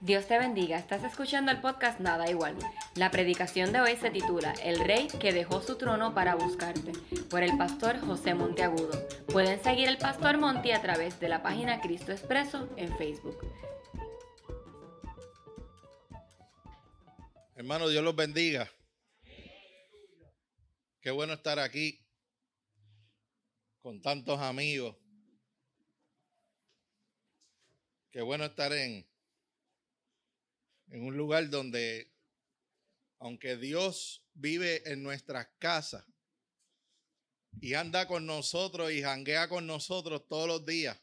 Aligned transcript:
Dios 0.00 0.28
te 0.28 0.38
bendiga, 0.38 0.78
estás 0.78 1.02
escuchando 1.02 1.50
el 1.50 1.60
podcast 1.60 1.98
Nada 1.98 2.30
Igual. 2.30 2.56
La 2.94 3.10
predicación 3.10 3.72
de 3.72 3.80
hoy 3.80 3.96
se 3.96 4.12
titula 4.12 4.52
El 4.62 4.78
Rey 4.78 5.08
que 5.08 5.32
dejó 5.32 5.60
su 5.60 5.76
trono 5.76 6.14
para 6.14 6.36
buscarte, 6.36 6.92
por 7.28 7.42
el 7.42 7.58
pastor 7.58 7.98
José 7.98 8.32
Monteagudo. 8.34 9.08
Pueden 9.26 9.60
seguir 9.60 9.88
el 9.88 9.98
pastor 9.98 10.38
Monte 10.38 10.72
a 10.72 10.80
través 10.80 11.18
de 11.18 11.28
la 11.28 11.42
página 11.42 11.80
Cristo 11.80 12.12
Expreso 12.12 12.72
en 12.76 12.96
Facebook. 12.96 13.38
Hermano, 17.56 17.88
Dios 17.88 18.04
los 18.04 18.14
bendiga. 18.14 18.70
Qué 21.00 21.10
bueno 21.10 21.32
estar 21.32 21.58
aquí 21.58 22.06
con 23.80 24.00
tantos 24.00 24.38
amigos. 24.38 24.96
Qué 28.12 28.22
bueno 28.22 28.44
estar 28.44 28.72
en, 28.72 29.04
en 30.90 31.02
un 31.02 31.16
lugar 31.16 31.50
donde, 31.50 32.12
aunque 33.18 33.56
Dios 33.56 34.24
vive 34.34 34.90
en 34.90 35.02
nuestras 35.02 35.48
casas 35.58 36.04
y 37.60 37.74
anda 37.74 38.06
con 38.06 38.26
nosotros 38.26 38.92
y 38.92 39.02
janguea 39.02 39.48
con 39.48 39.66
nosotros 39.66 40.26
todos 40.28 40.48
los 40.48 40.64
días, 40.64 40.98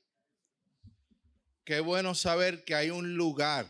qué 1.63 1.79
bueno 1.79 2.15
saber 2.15 2.63
que 2.63 2.75
hay 2.75 2.89
un 2.89 3.15
lugar 3.15 3.69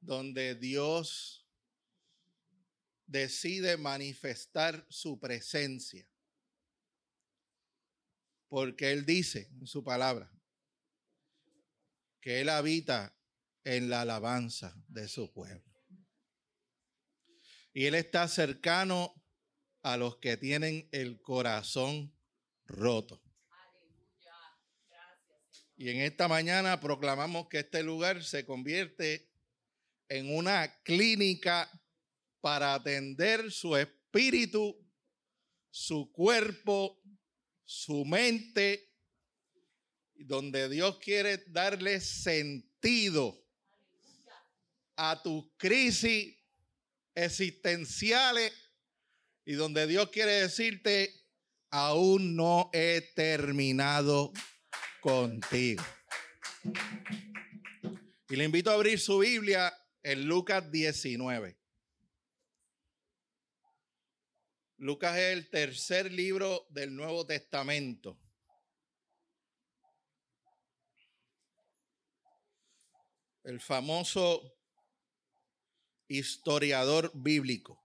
donde 0.00 0.54
Dios 0.54 1.46
decide 3.06 3.76
manifestar 3.76 4.86
su 4.88 5.18
presencia. 5.18 6.06
Porque 8.48 8.92
Él 8.92 9.04
dice 9.04 9.50
en 9.60 9.66
su 9.66 9.84
palabra 9.84 10.32
que 12.20 12.40
Él 12.40 12.48
habita 12.48 13.17
en 13.68 13.90
la 13.90 14.00
alabanza 14.00 14.74
de 14.88 15.06
su 15.08 15.30
pueblo. 15.30 15.62
Y 17.74 17.84
Él 17.84 17.94
está 17.94 18.26
cercano 18.26 19.14
a 19.82 19.98
los 19.98 20.16
que 20.16 20.38
tienen 20.38 20.88
el 20.90 21.20
corazón 21.20 22.16
roto. 22.64 23.22
Y 25.76 25.90
en 25.90 26.00
esta 26.00 26.28
mañana 26.28 26.80
proclamamos 26.80 27.48
que 27.48 27.58
este 27.58 27.82
lugar 27.82 28.24
se 28.24 28.46
convierte 28.46 29.30
en 30.08 30.34
una 30.34 30.82
clínica 30.82 31.70
para 32.40 32.72
atender 32.72 33.52
su 33.52 33.76
espíritu, 33.76 34.82
su 35.70 36.10
cuerpo, 36.10 37.02
su 37.66 38.06
mente, 38.06 38.94
donde 40.14 40.70
Dios 40.70 40.98
quiere 41.00 41.44
darle 41.48 42.00
sentido 42.00 43.44
a 45.00 45.22
tus 45.22 45.44
crisis 45.56 46.36
existenciales 47.14 48.52
y 49.44 49.54
donde 49.54 49.86
Dios 49.86 50.10
quiere 50.10 50.32
decirte, 50.32 51.14
aún 51.70 52.34
no 52.34 52.68
he 52.72 53.12
terminado 53.14 54.32
contigo. 55.00 55.84
Y 58.28 58.36
le 58.36 58.44
invito 58.44 58.70
a 58.70 58.74
abrir 58.74 58.98
su 58.98 59.20
Biblia 59.20 59.72
en 60.02 60.26
Lucas 60.26 60.68
19. 60.70 61.56
Lucas 64.78 65.16
es 65.16 65.32
el 65.32 65.48
tercer 65.48 66.12
libro 66.12 66.66
del 66.70 66.94
Nuevo 66.94 67.24
Testamento. 67.24 68.18
El 73.44 73.60
famoso 73.60 74.57
historiador 76.08 77.12
bíblico, 77.14 77.84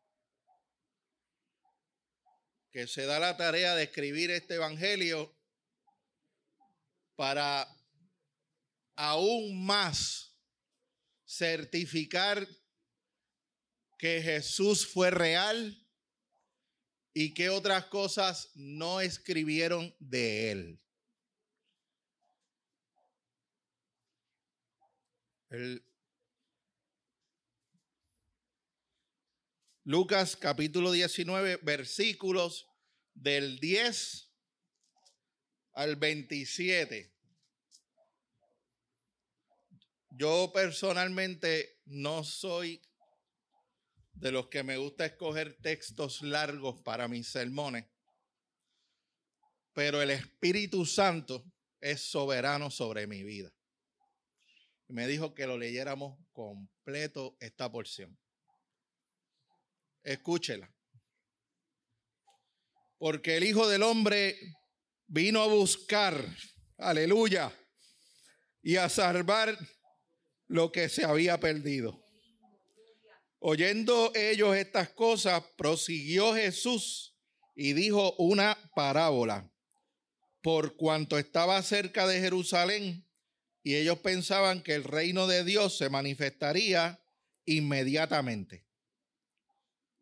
que 2.72 2.88
se 2.88 3.06
da 3.06 3.20
la 3.20 3.38
tarea 3.38 3.76
de 3.76 3.84
escribir 3.84 4.32
este 4.32 4.56
Evangelio 4.56 5.36
para 7.16 7.68
aún 8.96 9.66
más 9.66 10.36
certificar 11.26 12.48
que 13.98 14.22
Jesús 14.22 14.88
fue 14.88 15.12
real 15.12 15.80
y 17.14 17.34
que 17.34 17.50
otras 17.50 17.86
cosas 17.86 18.52
no 18.56 19.02
escribieron 19.02 19.96
de 20.00 20.52
él. 20.52 20.80
El 25.50 25.86
Lucas 29.86 30.38
capítulo 30.38 30.94
19, 30.94 31.60
versículos 31.62 32.70
del 33.14 33.60
10 33.60 34.32
al 35.74 35.98
27. 35.98 37.14
Yo 40.12 40.52
personalmente 40.54 41.82
no 41.84 42.24
soy 42.24 42.82
de 44.14 44.32
los 44.32 44.48
que 44.48 44.64
me 44.64 44.78
gusta 44.78 45.06
escoger 45.06 45.58
textos 45.62 46.22
largos 46.22 46.82
para 46.82 47.10
mis 47.10 47.28
sermones, 47.28 47.86
pero 49.74 50.02
el 50.02 50.12
Espíritu 50.12 50.86
Santo 50.86 51.44
es 51.82 52.10
soberano 52.10 52.72
sobre 52.72 53.06
mi 53.06 53.22
vida. 53.24 53.54
Me 54.88 55.08
dijo 55.08 55.34
que 55.34 55.46
lo 55.46 55.58
leyéramos 55.58 56.18
completo 56.32 57.36
esta 57.42 57.70
porción. 57.70 58.18
Escúchela. 60.04 60.70
Porque 62.98 63.38
el 63.38 63.44
Hijo 63.44 63.68
del 63.68 63.84
Hombre 63.84 64.38
vino 65.08 65.42
a 65.42 65.48
buscar, 65.48 66.26
aleluya, 66.78 67.52
y 68.62 68.78
a 68.78 68.90
salvar 68.90 69.58
lo 70.48 70.72
que 70.72 70.90
se 70.90 71.04
había 71.04 71.40
perdido. 71.40 72.02
Oyendo 73.40 74.12
ellos 74.16 74.56
estas 74.56 74.90
cosas, 74.90 75.44
prosiguió 75.58 76.34
Jesús 76.34 77.18
y 77.56 77.74
dijo 77.74 78.16
una 78.18 78.58
parábola, 78.74 79.52
por 80.42 80.76
cuanto 80.78 81.18
estaba 81.18 81.62
cerca 81.62 82.08
de 82.08 82.20
Jerusalén, 82.20 83.06
y 83.62 83.76
ellos 83.76 84.00
pensaban 84.00 84.62
que 84.62 84.76
el 84.76 84.84
reino 84.84 85.28
de 85.28 85.44
Dios 85.44 85.78
se 85.78 85.90
manifestaría 85.90 87.02
inmediatamente. 87.46 88.66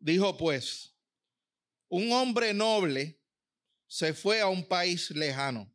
Dijo 0.02 0.36
pues, 0.36 0.96
un 1.88 2.10
hombre 2.10 2.52
noble 2.52 3.20
se 3.86 4.12
fue 4.14 4.40
a 4.40 4.48
un 4.48 4.66
país 4.66 5.12
lejano 5.12 5.72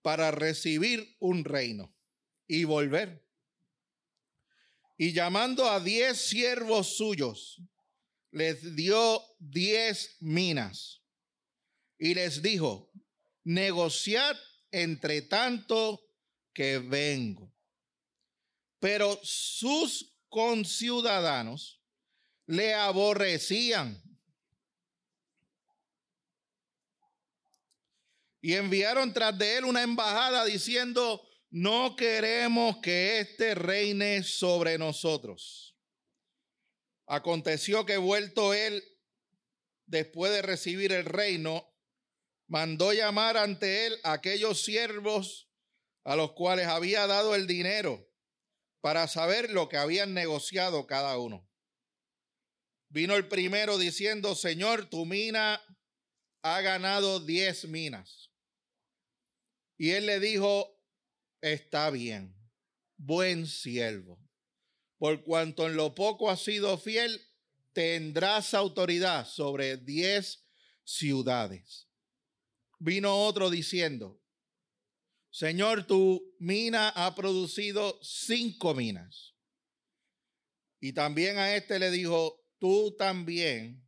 para 0.00 0.30
recibir 0.30 1.14
un 1.18 1.44
reino 1.44 1.94
y 2.46 2.64
volver. 2.64 3.22
Y 4.96 5.12
llamando 5.12 5.70
a 5.70 5.78
diez 5.78 6.22
siervos 6.22 6.96
suyos, 6.96 7.60
les 8.30 8.74
dio 8.74 9.22
diez 9.38 10.16
minas 10.20 11.02
y 11.98 12.14
les 12.14 12.40
dijo, 12.40 12.90
negociad 13.44 14.38
entre 14.70 15.20
tanto 15.20 16.02
que 16.54 16.78
vengo. 16.78 17.52
Pero 18.80 19.20
sus 19.22 20.16
conciudadanos 20.30 21.81
le 22.52 22.74
aborrecían. 22.74 24.02
Y 28.42 28.52
enviaron 28.52 29.14
tras 29.14 29.38
de 29.38 29.56
él 29.56 29.64
una 29.64 29.82
embajada 29.82 30.44
diciendo, 30.44 31.26
no 31.48 31.96
queremos 31.96 32.76
que 32.82 33.20
éste 33.20 33.54
reine 33.54 34.22
sobre 34.22 34.76
nosotros. 34.76 35.78
Aconteció 37.06 37.86
que 37.86 37.96
vuelto 37.96 38.52
él, 38.52 38.84
después 39.86 40.30
de 40.30 40.42
recibir 40.42 40.92
el 40.92 41.06
reino, 41.06 41.74
mandó 42.48 42.92
llamar 42.92 43.38
ante 43.38 43.86
él 43.86 43.98
a 44.04 44.12
aquellos 44.12 44.62
siervos 44.62 45.48
a 46.04 46.16
los 46.16 46.32
cuales 46.32 46.66
había 46.66 47.06
dado 47.06 47.34
el 47.34 47.46
dinero 47.46 48.06
para 48.82 49.08
saber 49.08 49.50
lo 49.50 49.70
que 49.70 49.78
habían 49.78 50.12
negociado 50.12 50.86
cada 50.86 51.16
uno. 51.16 51.48
Vino 52.92 53.16
el 53.16 53.26
primero 53.26 53.78
diciendo, 53.78 54.34
Señor, 54.34 54.90
tu 54.90 55.06
mina 55.06 55.62
ha 56.42 56.60
ganado 56.60 57.20
diez 57.20 57.64
minas. 57.64 58.30
Y 59.78 59.92
él 59.92 60.04
le 60.04 60.20
dijo, 60.20 60.78
está 61.40 61.88
bien, 61.88 62.36
buen 62.98 63.46
siervo. 63.46 64.20
Por 64.98 65.24
cuanto 65.24 65.66
en 65.66 65.74
lo 65.74 65.94
poco 65.94 66.30
has 66.30 66.42
sido 66.42 66.76
fiel, 66.76 67.18
tendrás 67.72 68.52
autoridad 68.52 69.26
sobre 69.26 69.78
diez 69.78 70.44
ciudades. 70.84 71.88
Vino 72.78 73.24
otro 73.24 73.48
diciendo, 73.48 74.22
Señor, 75.30 75.86
tu 75.86 76.36
mina 76.38 76.90
ha 76.90 77.14
producido 77.14 77.98
cinco 78.02 78.74
minas. 78.74 79.34
Y 80.78 80.92
también 80.92 81.38
a 81.38 81.56
este 81.56 81.78
le 81.78 81.90
dijo, 81.90 82.41
tú 82.62 82.94
también 82.96 83.84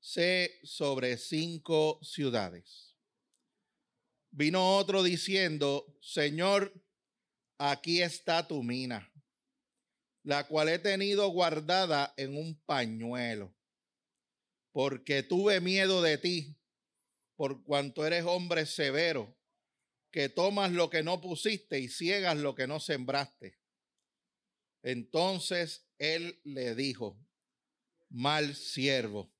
sé 0.00 0.58
sobre 0.64 1.16
cinco 1.16 2.00
ciudades. 2.02 2.96
Vino 4.32 4.78
otro 4.78 5.04
diciendo, 5.04 5.96
Señor, 6.00 6.74
aquí 7.56 8.02
está 8.02 8.48
tu 8.48 8.64
mina, 8.64 9.12
la 10.24 10.48
cual 10.48 10.70
he 10.70 10.80
tenido 10.80 11.28
guardada 11.28 12.14
en 12.16 12.36
un 12.36 12.60
pañuelo, 12.62 13.54
porque 14.72 15.22
tuve 15.22 15.60
miedo 15.60 16.02
de 16.02 16.18
ti, 16.18 16.56
por 17.36 17.62
cuanto 17.62 18.04
eres 18.04 18.24
hombre 18.24 18.66
severo, 18.66 19.38
que 20.10 20.28
tomas 20.28 20.72
lo 20.72 20.90
que 20.90 21.04
no 21.04 21.20
pusiste 21.20 21.78
y 21.78 21.86
ciegas 21.86 22.36
lo 22.38 22.56
que 22.56 22.66
no 22.66 22.80
sembraste. 22.80 23.56
Entonces 24.82 25.86
él 25.98 26.40
le 26.42 26.74
dijo, 26.74 27.24
mal 28.08 28.54
siervo, 28.54 29.32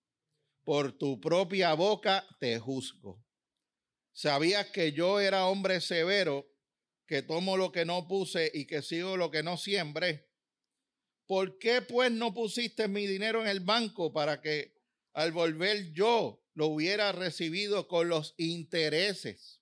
por 0.65 0.97
tu 0.99 1.21
propia 1.21 1.75
boca 1.75 2.27
te 2.41 2.59
juzgo. 2.59 3.25
Sabías 4.13 4.71
que 4.71 4.93
yo 4.93 5.21
era 5.21 5.47
hombre 5.47 5.81
severo, 5.81 6.47
que 7.07 7.23
tomo 7.23 7.57
lo 7.57 7.71
que 7.71 7.85
no 7.85 8.09
puse 8.09 8.51
y 8.53 8.67
que 8.67 8.83
sigo 8.83 9.17
lo 9.17 9.31
que 9.31 9.43
no 9.43 9.57
siembre. 9.57 10.29
¿Por 11.27 11.59
qué 11.59 11.83
pues 11.83 12.11
no 12.11 12.33
pusiste 12.33 12.89
mi 12.89 13.07
dinero 13.07 13.43
en 13.43 13.49
el 13.49 13.61
banco 13.61 14.13
para 14.13 14.41
que 14.41 14.75
al 15.13 15.33
volver 15.33 15.93
yo 15.93 16.43
lo 16.55 16.67
hubiera 16.69 17.13
recibido 17.13 17.89
con 17.89 18.09
los 18.09 18.35
intereses? 18.39 19.61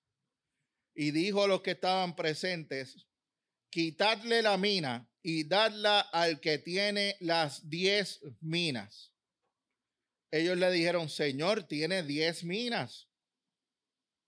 Y 0.95 1.11
dijo 1.11 1.43
a 1.43 1.47
los 1.47 1.61
que 1.61 1.71
estaban 1.71 2.15
presentes, 2.15 3.07
quitadle 3.69 4.41
la 4.41 4.57
mina 4.57 5.11
y 5.27 5.43
dadla 5.43 6.01
al 6.01 6.39
que 6.39 6.59
tiene 6.59 7.17
las 7.19 7.67
diez 7.67 8.21
minas. 8.41 9.11
Ellos 10.29 10.55
le 10.55 10.69
dijeron, 10.69 11.09
Señor, 11.09 11.63
tiene 11.63 12.03
diez 12.03 12.43
minas. 12.43 13.07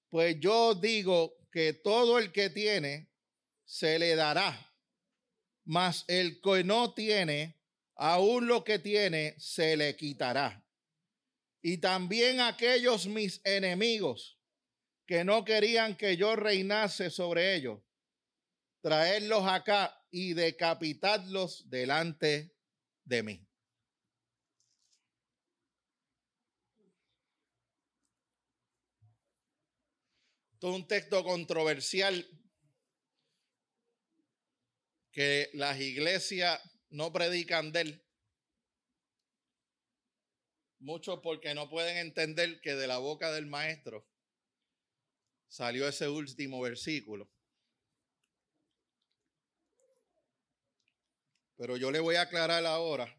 Pues 0.09 0.39
yo 0.39 0.73
digo 0.73 1.37
que 1.51 1.73
todo 1.73 2.17
el 2.17 2.31
que 2.31 2.49
tiene 2.49 3.11
se 3.63 3.99
le 3.99 4.15
dará, 4.15 4.73
mas 5.65 6.03
el 6.07 6.41
que 6.41 6.63
no 6.63 6.95
tiene, 6.95 7.61
aún 7.93 8.47
lo 8.47 8.63
que 8.63 8.79
tiene 8.79 9.35
se 9.37 9.77
le 9.77 9.95
quitará. 9.95 10.65
Y 11.61 11.77
también 11.77 12.39
aquellos 12.41 13.05
mis 13.05 13.39
enemigos 13.43 14.39
que 15.05 15.23
no 15.23 15.45
querían 15.45 15.95
que 15.95 16.17
yo 16.17 16.35
reinase 16.35 17.11
sobre 17.11 17.53
ellos, 17.53 17.83
traerlos 18.81 19.45
acá 19.45 19.96
y 20.11 20.33
decapitadlos 20.33 21.69
delante 21.69 22.53
de 23.03 23.23
mí. 23.23 23.47
Todo 30.59 30.75
un 30.75 30.87
texto 30.87 31.23
controversial 31.23 32.25
que 35.11 35.49
las 35.53 35.79
iglesias 35.79 36.59
no 36.89 37.11
predican 37.13 37.71
de 37.71 37.81
él. 37.81 38.03
Muchos 40.79 41.19
porque 41.21 41.53
no 41.53 41.69
pueden 41.69 41.97
entender 41.97 42.61
que 42.61 42.75
de 42.75 42.87
la 42.87 42.97
boca 42.97 43.31
del 43.31 43.47
maestro 43.47 44.07
salió 45.47 45.87
ese 45.87 46.07
último 46.07 46.61
versículo. 46.61 47.31
Pero 51.57 51.75
yo 51.75 51.91
le 51.91 51.99
voy 51.99 52.15
a 52.15 52.21
aclarar 52.21 52.65
ahora 52.65 53.13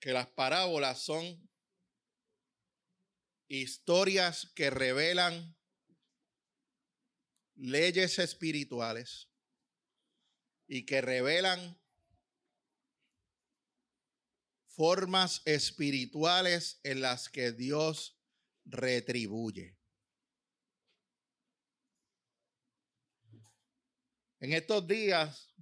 que 0.00 0.12
las 0.12 0.26
parábolas 0.28 1.02
son 1.02 1.48
historias 3.48 4.50
que 4.54 4.70
revelan 4.70 5.56
leyes 7.54 8.18
espirituales 8.18 9.28
y 10.66 10.84
que 10.86 11.00
revelan 11.00 11.80
formas 14.66 15.42
espirituales 15.44 16.80
en 16.84 17.02
las 17.02 17.28
que 17.28 17.52
Dios 17.52 18.18
retribuye. 18.64 19.79
En 24.40 24.54
estos 24.54 24.86
días 24.86 25.54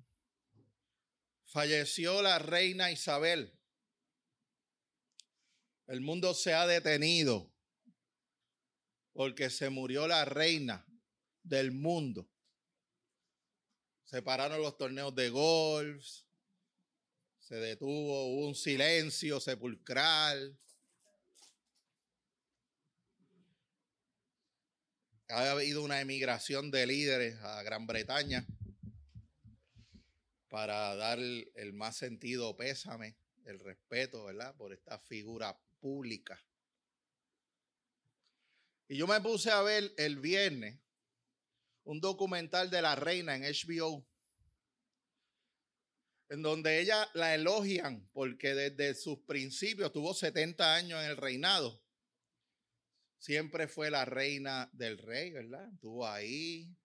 falleció 1.46 2.22
la 2.22 2.38
reina 2.38 2.92
Isabel. 2.92 3.52
El 5.88 6.00
mundo 6.00 6.32
se 6.32 6.54
ha 6.54 6.64
detenido 6.64 7.52
porque 9.12 9.50
se 9.50 9.68
murió 9.68 10.06
la 10.06 10.24
reina 10.24 10.86
del 11.42 11.72
mundo. 11.72 12.30
Se 14.04 14.22
pararon 14.22 14.62
los 14.62 14.78
torneos 14.78 15.12
de 15.12 15.28
golf, 15.28 16.06
se 17.40 17.56
detuvo, 17.56 18.46
un 18.46 18.54
silencio 18.54 19.40
sepulcral. 19.40 20.56
Ha 25.30 25.50
habido 25.50 25.82
una 25.82 26.00
emigración 26.00 26.70
de 26.70 26.86
líderes 26.86 27.40
a 27.40 27.62
Gran 27.64 27.84
Bretaña 27.86 28.46
para 30.48 30.94
dar 30.96 31.18
el, 31.18 31.72
más 31.74 31.96
sentido 31.96 32.56
pésame, 32.56 33.16
el 33.44 33.58
respeto, 33.58 34.24
¿verdad? 34.24 34.54
Por 34.56 34.72
esta 34.72 34.98
figura 34.98 35.58
pública. 35.80 36.42
Y 38.88 38.96
yo 38.96 39.06
me 39.06 39.20
puse 39.20 39.50
a 39.50 39.60
ver 39.62 39.92
el 39.98 40.18
viernes 40.18 40.80
un 41.84 42.00
documental 42.00 42.70
de 42.70 42.82
la 42.82 42.96
reina 42.96 43.36
en 43.36 43.42
HBO, 43.42 44.06
en 46.30 46.42
donde 46.42 46.80
ella 46.80 47.08
la 47.14 47.34
elogian 47.34 48.08
porque 48.12 48.54
desde 48.54 48.94
sus 48.94 49.20
principios 49.20 49.92
tuvo 49.92 50.14
70 50.14 50.74
años 50.74 51.02
en 51.02 51.10
el 51.10 51.16
reinado. 51.16 51.82
Siempre 53.18 53.68
fue 53.68 53.90
la 53.90 54.04
reina 54.04 54.70
del 54.72 54.98
rey, 54.98 55.32
¿verdad? 55.32 55.66
Estuvo 55.72 56.06
ahí. 56.06 56.76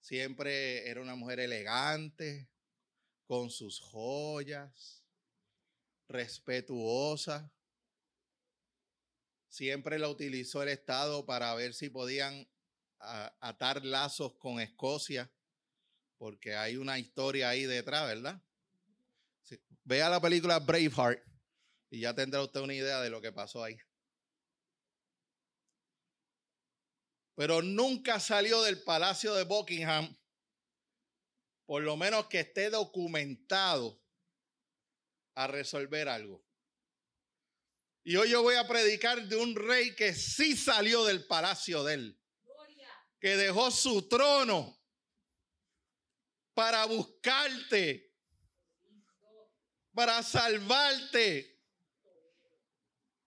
Siempre 0.00 0.88
era 0.88 1.00
una 1.00 1.14
mujer 1.14 1.38
elegante, 1.38 2.51
con 3.32 3.48
sus 3.48 3.80
joyas, 3.80 5.02
respetuosa. 6.06 7.50
Siempre 9.48 9.98
la 9.98 10.10
utilizó 10.10 10.62
el 10.62 10.68
Estado 10.68 11.24
para 11.24 11.54
ver 11.54 11.72
si 11.72 11.88
podían 11.88 12.46
atar 12.98 13.86
lazos 13.86 14.34
con 14.34 14.60
Escocia, 14.60 15.32
porque 16.18 16.56
hay 16.56 16.76
una 16.76 16.98
historia 16.98 17.48
ahí 17.48 17.64
detrás, 17.64 18.06
¿verdad? 18.06 18.42
Vea 19.84 20.10
la 20.10 20.20
película 20.20 20.58
Braveheart 20.58 21.26
y 21.88 22.00
ya 22.00 22.14
tendrá 22.14 22.42
usted 22.42 22.60
una 22.60 22.74
idea 22.74 23.00
de 23.00 23.08
lo 23.08 23.22
que 23.22 23.32
pasó 23.32 23.64
ahí. 23.64 23.78
Pero 27.34 27.62
nunca 27.62 28.20
salió 28.20 28.60
del 28.60 28.82
Palacio 28.82 29.32
de 29.32 29.44
Buckingham, 29.44 30.14
por 31.66 31.82
lo 31.82 31.96
menos 31.96 32.26
que 32.26 32.40
esté 32.40 32.70
documentado 32.70 34.00
a 35.34 35.46
resolver 35.46 36.08
algo. 36.08 36.44
Y 38.04 38.16
hoy 38.16 38.30
yo 38.30 38.42
voy 38.42 38.56
a 38.56 38.66
predicar 38.66 39.28
de 39.28 39.36
un 39.36 39.54
rey 39.54 39.94
que 39.94 40.14
sí 40.14 40.56
salió 40.56 41.04
del 41.04 41.24
palacio 41.26 41.84
de 41.84 41.94
él, 41.94 42.20
que 43.20 43.36
dejó 43.36 43.70
su 43.70 44.08
trono 44.08 44.82
para 46.54 46.84
buscarte, 46.86 48.12
para 49.94 50.22
salvarte 50.22 51.60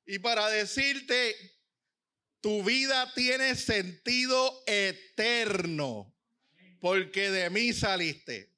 y 0.06 0.20
para 0.20 0.50
decirte, 0.50 1.36
tu 2.42 2.64
vida 2.64 3.12
tiene 3.14 3.56
sentido 3.56 4.64
eterno, 4.68 6.15
porque 6.86 7.32
de 7.32 7.50
mí 7.50 7.74
saliste. 7.74 8.54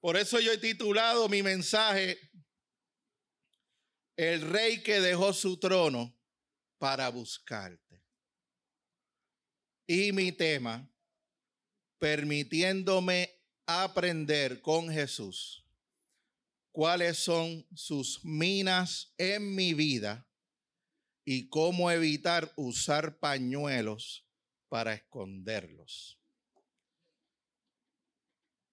Por 0.00 0.16
eso 0.16 0.40
yo 0.40 0.50
he 0.50 0.56
titulado 0.56 1.28
mi 1.28 1.42
mensaje 1.42 2.18
el 4.16 4.40
rey 4.40 4.82
que 4.82 4.98
dejó 4.98 5.34
su 5.34 5.58
trono 5.58 6.18
para 6.78 7.10
buscarte. 7.10 8.02
Y 9.86 10.12
mi 10.12 10.32
tema, 10.32 10.90
permitiéndome 11.98 13.30
aprender 13.66 14.62
con 14.62 14.88
Jesús 14.88 15.62
cuáles 16.72 17.18
son 17.18 17.66
sus 17.74 18.24
minas 18.24 19.12
en 19.18 19.54
mi 19.54 19.74
vida 19.74 20.26
y 21.26 21.46
cómo 21.50 21.90
evitar 21.90 22.50
usar 22.56 23.18
pañuelos 23.18 24.26
para 24.70 24.94
esconderlos. 24.94 26.19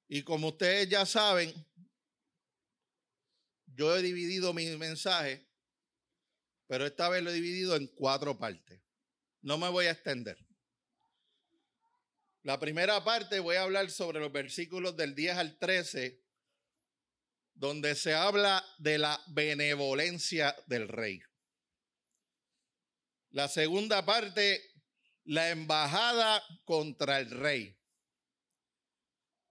Y 0.08 0.24
como 0.24 0.50
ustedes 0.50 0.90
ya 0.90 1.06
saben, 1.06 1.54
yo 3.66 3.96
he 3.96 4.02
dividido 4.02 4.54
mi 4.54 4.66
mensaje, 4.78 5.48
pero 6.68 6.86
esta 6.86 7.10
vez 7.10 7.24
lo 7.24 7.30
he 7.30 7.34
dividido 7.34 7.76
en 7.76 7.88
cuatro 7.88 8.38
partes. 8.38 8.82
No 9.42 9.58
me 9.58 9.70
voy 9.70 9.86
a 9.86 9.92
extender. 9.92 10.38
La 12.44 12.60
primera 12.60 13.04
parte 13.04 13.40
voy 13.40 13.58
a 13.58 13.64
hablar 13.64 13.92
sobre 13.92 14.20
los 14.20 14.32
versículos 14.32 14.96
del 14.96 15.14
10 15.14 15.38
al 15.38 15.58
13, 15.60 16.24
donde 17.54 17.96
se 17.96 18.14
habla 18.14 18.66
de 18.78 18.98
la 18.98 19.22
benevolencia 19.28 20.56
del 20.68 20.88
rey. 20.88 21.22
La 23.32 23.48
segunda 23.48 24.06
parte, 24.06 24.62
la 25.26 25.50
embajada 25.50 26.42
contra 26.64 27.20
el 27.20 27.30
rey. 27.32 27.77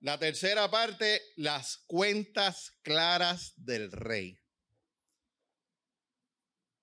La 0.07 0.21
tercera 0.21 0.71
parte, 0.71 1.21
las 1.35 1.79
cuentas 1.79 2.79
claras 2.83 3.55
del 3.57 3.91
rey. 3.91 4.41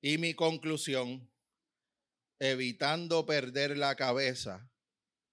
Y 0.01 0.17
mi 0.17 0.33
conclusión, 0.33 1.31
evitando 2.37 3.25
perder 3.25 3.77
la 3.77 3.95
cabeza 3.95 4.69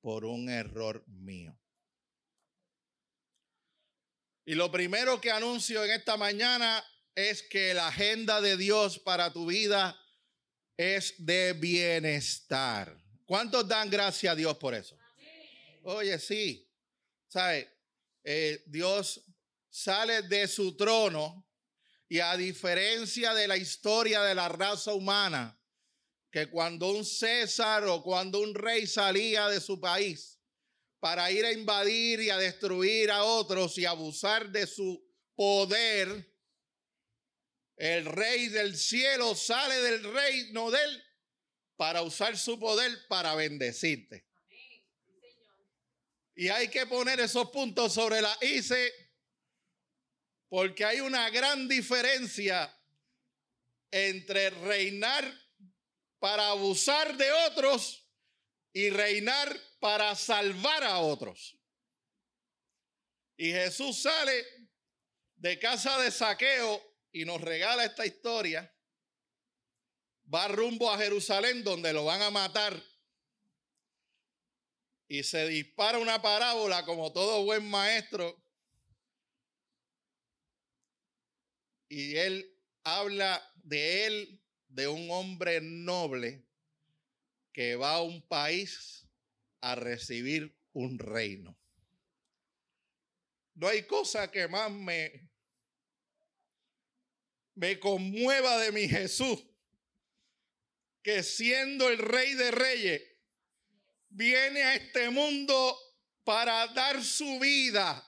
por 0.00 0.24
un 0.24 0.48
error 0.48 1.04
mío. 1.08 1.58
Y 4.44 4.54
lo 4.54 4.70
primero 4.70 5.20
que 5.20 5.32
anuncio 5.32 5.84
en 5.84 5.90
esta 5.90 6.16
mañana 6.16 6.84
es 7.16 7.42
que 7.42 7.74
la 7.74 7.88
agenda 7.88 8.40
de 8.40 8.56
Dios 8.56 9.00
para 9.00 9.32
tu 9.32 9.46
vida 9.46 10.00
es 10.76 11.12
de 11.18 11.54
bienestar. 11.54 12.96
¿Cuántos 13.26 13.66
dan 13.66 13.90
gracias 13.90 14.32
a 14.32 14.36
Dios 14.36 14.56
por 14.58 14.76
eso? 14.76 14.96
Oye, 15.82 16.20
sí. 16.20 16.70
¿Sabe? 17.26 17.79
Eh, 18.24 18.62
Dios 18.66 19.24
sale 19.68 20.22
de 20.22 20.46
su 20.48 20.76
trono 20.76 21.46
y 22.08 22.18
a 22.18 22.36
diferencia 22.36 23.34
de 23.34 23.46
la 23.46 23.56
historia 23.56 24.22
de 24.22 24.34
la 24.34 24.48
raza 24.48 24.92
humana, 24.92 25.58
que 26.30 26.50
cuando 26.50 26.90
un 26.90 27.04
César 27.04 27.84
o 27.84 28.02
cuando 28.02 28.40
un 28.40 28.54
rey 28.54 28.86
salía 28.86 29.48
de 29.48 29.60
su 29.60 29.80
país 29.80 30.40
para 30.98 31.30
ir 31.30 31.44
a 31.44 31.52
invadir 31.52 32.20
y 32.20 32.30
a 32.30 32.36
destruir 32.36 33.10
a 33.10 33.24
otros 33.24 33.78
y 33.78 33.86
abusar 33.86 34.50
de 34.50 34.66
su 34.66 35.02
poder, 35.34 36.30
el 37.76 38.04
rey 38.04 38.48
del 38.48 38.76
cielo 38.76 39.34
sale 39.34 39.80
del 39.80 40.12
reino 40.12 40.70
de 40.70 40.82
él 40.82 41.04
para 41.76 42.02
usar 42.02 42.36
su 42.36 42.58
poder 42.58 42.90
para 43.08 43.34
bendecirte. 43.34 44.29
Y 46.40 46.48
hay 46.48 46.68
que 46.68 46.86
poner 46.86 47.20
esos 47.20 47.50
puntos 47.50 47.92
sobre 47.92 48.22
la 48.22 48.34
ICE 48.40 48.90
porque 50.48 50.86
hay 50.86 51.00
una 51.00 51.28
gran 51.28 51.68
diferencia 51.68 52.74
entre 53.90 54.48
reinar 54.48 55.30
para 56.18 56.48
abusar 56.48 57.14
de 57.18 57.30
otros 57.30 58.08
y 58.72 58.88
reinar 58.88 59.54
para 59.80 60.14
salvar 60.14 60.82
a 60.82 61.00
otros. 61.00 61.58
Y 63.36 63.52
Jesús 63.52 64.00
sale 64.00 64.70
de 65.36 65.58
casa 65.58 66.00
de 66.00 66.10
saqueo 66.10 66.82
y 67.12 67.26
nos 67.26 67.42
regala 67.42 67.84
esta 67.84 68.06
historia. 68.06 68.74
Va 70.34 70.48
rumbo 70.48 70.90
a 70.90 70.96
Jerusalén 70.96 71.62
donde 71.62 71.92
lo 71.92 72.06
van 72.06 72.22
a 72.22 72.30
matar. 72.30 72.82
Y 75.10 75.24
se 75.24 75.48
dispara 75.48 75.98
una 75.98 76.22
parábola 76.22 76.84
como 76.84 77.12
todo 77.12 77.42
buen 77.42 77.68
maestro. 77.68 78.40
Y 81.88 82.14
él 82.14 82.56
habla 82.84 83.42
de 83.56 84.06
él 84.06 84.40
de 84.68 84.86
un 84.86 85.10
hombre 85.10 85.60
noble 85.60 86.46
que 87.52 87.74
va 87.74 87.96
a 87.96 88.02
un 88.02 88.22
país 88.28 89.04
a 89.60 89.74
recibir 89.74 90.56
un 90.74 90.96
reino. 90.96 91.58
No 93.54 93.66
hay 93.66 93.82
cosa 93.88 94.30
que 94.30 94.46
más 94.46 94.70
me, 94.70 95.28
me 97.56 97.80
conmueva 97.80 98.58
de 98.58 98.70
mi 98.70 98.88
Jesús 98.88 99.44
que 101.02 101.24
siendo 101.24 101.88
el 101.88 101.98
rey 101.98 102.34
de 102.34 102.52
reyes, 102.52 103.09
viene 104.10 104.62
a 104.62 104.74
este 104.74 105.08
mundo 105.10 105.78
para 106.24 106.66
dar 106.68 107.02
su 107.02 107.38
vida 107.38 108.06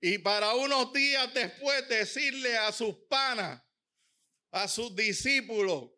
y 0.00 0.18
para 0.18 0.54
unos 0.54 0.92
días 0.92 1.32
después 1.32 1.88
decirle 1.88 2.56
a 2.56 2.72
sus 2.72 2.96
panas, 3.08 3.62
a 4.50 4.68
sus 4.68 4.94
discípulos, 4.94 5.90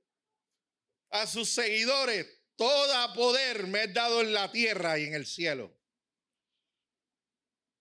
a 1.10 1.26
sus 1.26 1.48
seguidores, 1.48 2.26
todo 2.56 3.14
poder 3.14 3.66
me 3.66 3.84
es 3.84 3.94
dado 3.94 4.20
en 4.20 4.32
la 4.32 4.50
tierra 4.50 4.98
y 4.98 5.04
en 5.04 5.14
el 5.14 5.26
cielo. 5.26 5.76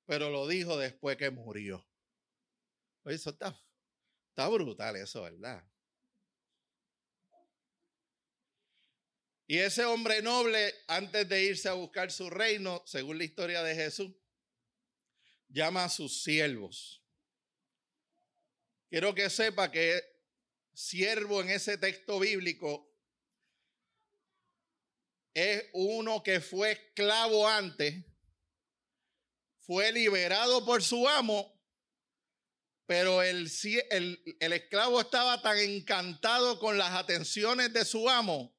Pero 0.05 0.29
lo 0.29 0.47
dijo 0.47 0.77
después 0.77 1.17
que 1.17 1.29
murió. 1.31 1.85
Eso 3.05 3.31
está, 3.31 3.59
está 4.29 4.47
brutal, 4.47 4.95
eso, 4.95 5.23
¿verdad? 5.23 5.65
Y 9.49 9.59
ese 9.59 9.85
hombre 9.85 10.21
noble, 10.21 10.75
antes 10.87 11.27
de 11.29 11.41
irse 11.41 11.69
a 11.69 11.73
buscar 11.73 12.11
su 12.11 12.29
reino, 12.29 12.83
según 12.85 13.17
la 13.17 13.23
historia 13.23 13.63
de 13.63 13.75
Jesús, 13.75 14.11
llama 15.47 15.85
a 15.85 15.89
sus 15.89 16.21
siervos. 16.21 17.01
Quiero 18.89 19.15
que 19.15 19.29
sepa 19.29 19.71
que 19.71 20.03
siervo 20.73 21.41
en 21.41 21.49
ese 21.49 21.77
texto 21.77 22.19
bíblico 22.19 22.93
es 25.33 25.63
uno 25.71 26.21
que 26.23 26.41
fue 26.41 26.73
esclavo 26.73 27.47
antes, 27.47 28.03
fue 29.59 29.93
liberado 29.93 30.65
por 30.65 30.83
su 30.83 31.07
amo, 31.07 31.57
pero 32.85 33.23
el, 33.23 33.49
el, 33.91 34.37
el, 34.41 34.53
esclavo 34.53 34.99
estaba 34.99 35.41
tan 35.41 35.57
encantado 35.57 36.59
con 36.59 36.77
las 36.77 36.91
atenciones 36.91 37.71
de 37.71 37.85
su 37.85 38.09
amo 38.09 38.56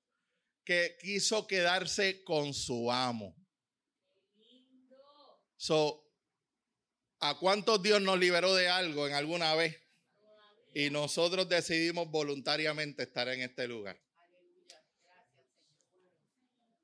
que 0.68 0.98
quiso 1.00 1.46
quedarse 1.46 2.22
con 2.24 2.52
su 2.52 2.92
amo. 2.92 3.34
So, 5.56 6.04
¿A 7.20 7.38
cuántos 7.38 7.82
Dios 7.82 8.02
nos 8.02 8.18
liberó 8.18 8.54
de 8.54 8.68
algo 8.68 9.08
en 9.08 9.14
alguna 9.14 9.54
vez? 9.54 9.80
Y 10.74 10.90
nosotros 10.90 11.48
decidimos 11.48 12.10
voluntariamente 12.10 13.04
estar 13.04 13.28
en 13.30 13.40
este 13.40 13.66
lugar. 13.66 13.98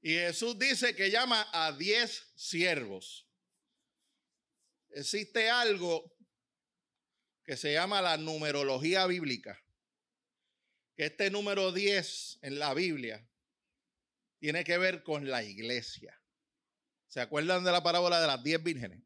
Y 0.01 0.15
Jesús 0.15 0.59
dice 0.59 0.97
que 0.97 1.11
llama 1.11 1.47
a 1.53 1.71
diez 1.73 2.33
siervos. 2.37 3.29
Existe 4.93 5.51
algo 5.51 6.11
que 7.45 7.59
se 7.59 7.75
llama 7.75 8.01
la 8.01 8.17
numerología 8.17 9.07
bíblica. 9.07 9.63
Que 10.97 11.05
este 11.05 11.29
número 11.29 11.71
10 11.71 12.39
en 12.41 12.59
la 12.59 12.73
Biblia 12.73 13.29
tiene 14.45 14.63
que 14.63 14.77
ver 14.77 15.03
con 15.03 15.31
la 15.31 15.43
iglesia. 15.43 16.23
¿Se 17.09 17.19
acuerdan 17.19 17.65
de 17.65 17.73
la 17.73 17.83
parábola 17.83 18.21
de 18.21 18.27
las 18.27 18.45
diez 18.45 18.63
vírgenes? 18.63 19.03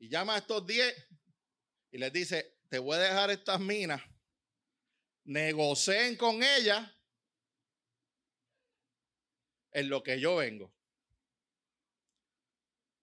Y 0.00 0.08
llama 0.08 0.34
a 0.34 0.38
estos 0.38 0.66
diez 0.66 0.92
y 1.92 1.98
les 1.98 2.12
dice, 2.12 2.58
te 2.68 2.80
voy 2.80 2.96
a 2.96 3.02
dejar 3.02 3.30
estas 3.30 3.60
minas, 3.60 4.02
negocien 5.22 6.16
con 6.16 6.42
ellas 6.42 6.90
en 9.70 9.88
lo 9.88 10.02
que 10.02 10.18
yo 10.18 10.34
vengo. 10.34 10.74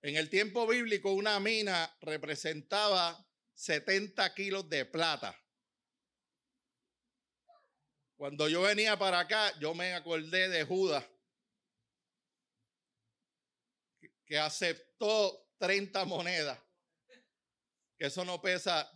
En 0.01 0.17
el 0.17 0.29
tiempo 0.29 0.67
bíblico 0.67 1.13
una 1.13 1.39
mina 1.39 1.98
representaba 2.01 3.25
70 3.53 4.34
kilos 4.34 4.67
de 4.67 4.84
plata. 4.84 5.40
Cuando 8.22 8.48
yo 8.48 8.62
venía 8.62 9.00
para 9.00 9.22
acá, 9.22 9.51
yo 9.58 9.74
me 9.74 9.96
acordé 9.96 10.48
de 10.48 10.63
Judas, 10.63 11.04
que 14.28 14.38
aceptó 14.38 15.50
30 15.58 16.06
monedas 16.06 16.60
que 17.98 18.06
eso 18.06 18.24
no 18.24 18.40
pesa 18.40 18.88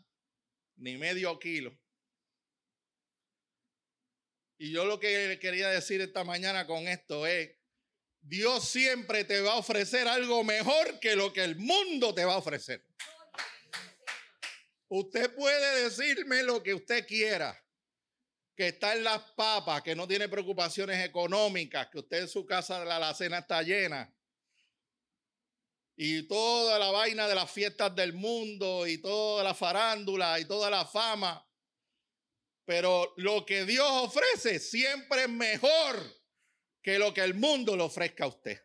ni 0.75 0.95
medio 0.97 1.39
kilo. 1.39 1.75
Y 4.59 4.71
yo 4.71 4.85
lo 4.85 4.99
que 4.99 5.39
quería 5.41 5.69
decir 5.69 6.01
esta 6.01 6.23
mañana 6.23 6.67
con 6.67 6.87
esto 6.87 7.25
es, 7.25 7.49
Dios 8.21 8.69
siempre 8.69 9.23
te 9.23 9.41
va 9.41 9.53
a 9.53 9.57
ofrecer 9.57 10.07
algo 10.07 10.43
mejor 10.43 10.99
que 10.99 11.15
lo 11.15 11.33
que 11.33 11.43
el 11.43 11.55
mundo 11.55 12.13
te 12.13 12.25
va 12.25 12.35
a 12.35 12.37
ofrecer. 12.37 12.85
Usted 14.87 15.33
puede 15.33 15.81
decirme 15.81 16.43
lo 16.43 16.61
que 16.61 16.75
usted 16.75 17.07
quiera, 17.07 17.64
que 18.55 18.69
está 18.69 18.93
en 18.93 19.03
las 19.03 19.21
papas, 19.31 19.81
que 19.81 19.95
no 19.95 20.07
tiene 20.07 20.29
preocupaciones 20.29 21.03
económicas, 21.05 21.87
que 21.87 21.99
usted 21.99 22.21
en 22.21 22.29
su 22.29 22.45
casa 22.45 22.79
de 22.79 22.85
la 22.85 22.95
alacena 22.95 23.39
está 23.39 23.61
llena. 23.61 24.11
Y 25.97 26.23
toda 26.23 26.79
la 26.79 26.91
vaina 26.91 27.27
de 27.27 27.35
las 27.35 27.51
fiestas 27.51 27.93
del 27.95 28.13
mundo 28.13 28.87
y 28.87 28.97
toda 28.97 29.43
la 29.43 29.53
farándula 29.53 30.39
y 30.39 30.45
toda 30.45 30.69
la 30.69 30.85
fama. 30.85 31.45
Pero 32.65 33.13
lo 33.17 33.45
que 33.45 33.65
Dios 33.65 33.87
ofrece 33.89 34.59
siempre 34.59 35.23
es 35.23 35.29
mejor 35.29 36.21
que 36.81 36.97
lo 36.97 37.13
que 37.13 37.21
el 37.21 37.33
mundo 37.33 37.75
le 37.75 37.83
ofrezca 37.83 38.23
a 38.23 38.27
usted. 38.27 38.61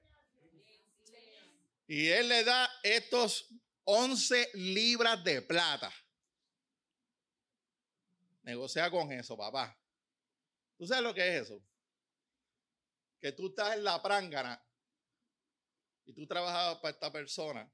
Y 1.87 2.07
Él 2.09 2.29
le 2.29 2.45
da 2.45 2.71
estos 2.85 3.49
11 3.85 4.51
libras 4.55 5.23
de 5.25 5.43
plata. 5.43 5.93
Negocia 8.43 8.91
con 8.91 9.13
eso, 9.13 9.37
papá. 9.37 9.80
¿Tú 10.81 10.87
sabes 10.87 11.05
lo 11.05 11.13
que 11.13 11.37
es 11.37 11.43
eso? 11.43 11.63
Que 13.21 13.33
tú 13.33 13.49
estás 13.49 13.77
en 13.77 13.85
la 13.85 14.03
prángana 14.03 14.67
y 16.07 16.15
tú 16.15 16.27
trabajabas 16.27 16.79
para 16.79 16.95
esta 16.95 17.13
persona 17.13 17.71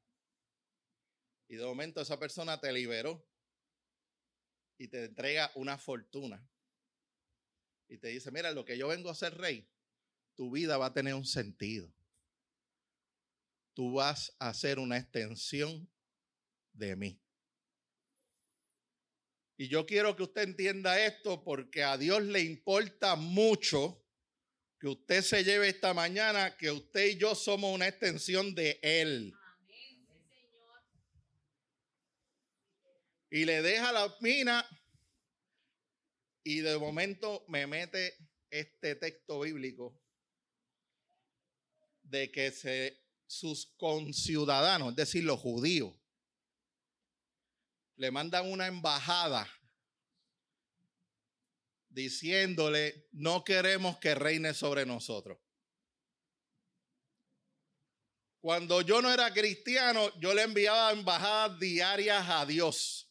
y 1.46 1.54
de 1.54 1.64
momento 1.64 2.00
esa 2.00 2.18
persona 2.18 2.60
te 2.60 2.72
liberó 2.72 3.24
y 4.76 4.88
te 4.88 5.04
entrega 5.04 5.52
una 5.54 5.78
fortuna 5.78 6.44
y 7.86 7.98
te 7.98 8.08
dice, 8.08 8.32
mira, 8.32 8.50
lo 8.50 8.64
que 8.64 8.76
yo 8.76 8.88
vengo 8.88 9.08
a 9.08 9.14
ser 9.14 9.36
rey, 9.36 9.70
tu 10.34 10.50
vida 10.50 10.76
va 10.76 10.86
a 10.86 10.92
tener 10.92 11.14
un 11.14 11.26
sentido. 11.26 11.94
Tú 13.72 13.92
vas 13.92 14.34
a 14.40 14.52
ser 14.52 14.80
una 14.80 14.98
extensión 14.98 15.88
de 16.72 16.96
mí. 16.96 17.25
Y 19.58 19.68
yo 19.68 19.86
quiero 19.86 20.14
que 20.16 20.24
usted 20.24 20.42
entienda 20.42 21.04
esto 21.04 21.42
porque 21.42 21.82
a 21.82 21.96
Dios 21.96 22.22
le 22.22 22.42
importa 22.42 23.16
mucho 23.16 24.02
que 24.78 24.88
usted 24.88 25.22
se 25.22 25.42
lleve 25.44 25.68
esta 25.68 25.94
mañana, 25.94 26.56
que 26.56 26.70
usted 26.70 27.06
y 27.06 27.16
yo 27.16 27.34
somos 27.34 27.74
una 27.74 27.88
extensión 27.88 28.54
de 28.54 28.78
Él. 28.82 29.32
Y 33.30 33.46
le 33.46 33.62
deja 33.62 33.92
la 33.92 34.14
mina 34.20 34.66
y 36.44 36.60
de 36.60 36.78
momento 36.78 37.44
me 37.48 37.66
mete 37.66 38.14
este 38.50 38.94
texto 38.94 39.40
bíblico 39.40 39.98
de 42.02 42.30
que 42.30 42.52
sus 43.26 43.66
conciudadanos, 43.78 44.90
es 44.90 44.96
decir, 44.96 45.24
los 45.24 45.40
judíos, 45.40 45.94
le 47.96 48.10
mandan 48.10 48.50
una 48.50 48.66
embajada 48.66 49.50
diciéndole, 51.88 53.08
no 53.12 53.42
queremos 53.42 53.98
que 53.98 54.14
reine 54.14 54.52
sobre 54.52 54.84
nosotros. 54.84 55.38
Cuando 58.38 58.82
yo 58.82 59.00
no 59.00 59.10
era 59.10 59.32
cristiano, 59.32 60.12
yo 60.20 60.34
le 60.34 60.42
enviaba 60.42 60.92
embajadas 60.92 61.58
diarias 61.58 62.28
a 62.28 62.44
Dios. 62.44 63.10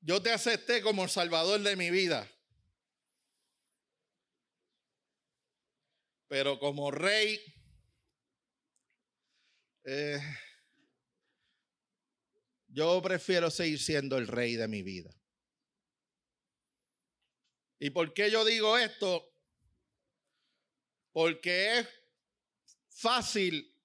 Yo 0.00 0.20
te 0.22 0.32
acepté 0.32 0.82
como 0.82 1.04
el 1.04 1.10
salvador 1.10 1.60
de 1.60 1.76
mi 1.76 1.90
vida. 1.90 2.28
Pero 6.28 6.58
como 6.58 6.90
rey, 6.90 7.38
eh, 9.84 10.18
yo 12.72 13.02
prefiero 13.02 13.50
seguir 13.50 13.78
siendo 13.78 14.16
el 14.16 14.26
rey 14.26 14.56
de 14.56 14.66
mi 14.66 14.82
vida. 14.82 15.14
¿Y 17.78 17.90
por 17.90 18.14
qué 18.14 18.30
yo 18.30 18.44
digo 18.44 18.78
esto? 18.78 19.30
Porque 21.12 21.78
es 21.78 21.88
fácil 22.88 23.76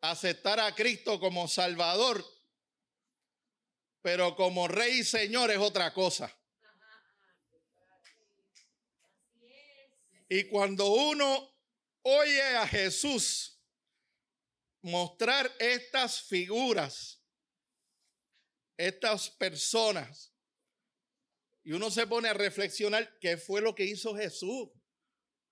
aceptar 0.00 0.60
a 0.60 0.72
Cristo 0.74 1.18
como 1.18 1.48
Salvador, 1.48 2.24
pero 4.02 4.36
como 4.36 4.68
Rey 4.68 5.00
y 5.00 5.04
Señor 5.04 5.50
es 5.50 5.58
otra 5.58 5.92
cosa. 5.92 6.32
Y 10.28 10.44
cuando 10.48 10.86
uno 10.86 11.52
oye 12.02 12.42
a 12.56 12.68
Jesús 12.68 13.58
mostrar 14.82 15.50
estas 15.58 16.22
figuras 16.22 17.23
estas 18.76 19.30
personas. 19.30 20.32
Y 21.62 21.72
uno 21.72 21.90
se 21.90 22.06
pone 22.06 22.28
a 22.28 22.34
reflexionar 22.34 23.18
qué 23.20 23.36
fue 23.36 23.60
lo 23.60 23.74
que 23.74 23.84
hizo 23.84 24.14
Jesús 24.14 24.68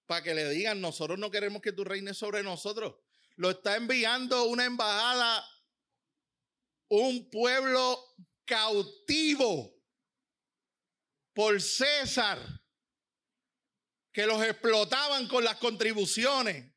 para 0.07 0.23
que 0.23 0.35
le 0.35 0.49
digan, 0.51 0.81
nosotros 0.81 1.19
no 1.19 1.31
queremos 1.31 1.63
que 1.63 1.73
tú 1.73 1.85
reines 1.85 2.19
sobre 2.19 2.43
nosotros. 2.43 2.97
Lo 3.37 3.51
está 3.51 3.77
enviando 3.77 4.45
una 4.45 4.67
embajada, 4.67 5.43
un 6.89 7.31
pueblo 7.31 7.99
cautivo 8.45 9.75
por 11.33 11.63
César, 11.63 12.39
que 14.13 14.27
los 14.27 14.45
explotaban 14.45 15.27
con 15.29 15.45
las 15.45 15.57
contribuciones, 15.57 16.75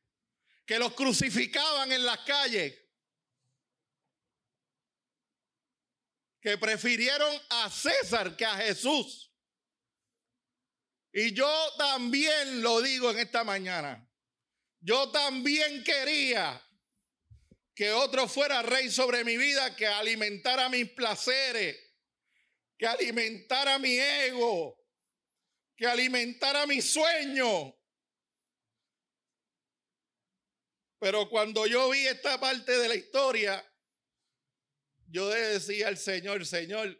que 0.64 0.78
los 0.78 0.94
crucificaban 0.94 1.92
en 1.92 2.06
las 2.06 2.20
calles. 2.20 2.74
Que 6.46 6.58
prefirieron 6.58 7.42
a 7.50 7.68
César 7.68 8.36
que 8.36 8.44
a 8.44 8.54
Jesús. 8.54 9.34
Y 11.12 11.32
yo 11.32 11.50
también 11.76 12.62
lo 12.62 12.80
digo 12.82 13.10
en 13.10 13.18
esta 13.18 13.42
mañana. 13.42 14.08
Yo 14.78 15.10
también 15.10 15.82
quería 15.82 16.64
que 17.74 17.90
otro 17.90 18.28
fuera 18.28 18.62
rey 18.62 18.92
sobre 18.92 19.24
mi 19.24 19.36
vida, 19.36 19.74
que 19.74 19.88
alimentara 19.88 20.68
mis 20.68 20.88
placeres, 20.90 21.76
que 22.78 22.86
alimentara 22.86 23.80
mi 23.80 23.98
ego, 23.98 24.86
que 25.76 25.84
alimentara 25.84 26.64
mi 26.64 26.80
sueño. 26.80 27.76
Pero 31.00 31.28
cuando 31.28 31.66
yo 31.66 31.90
vi 31.90 32.06
esta 32.06 32.38
parte 32.38 32.78
de 32.78 32.86
la 32.86 32.94
historia, 32.94 33.75
yo 35.08 35.28
decía 35.28 35.88
al 35.88 35.96
Señor, 35.96 36.44
Señor, 36.46 36.98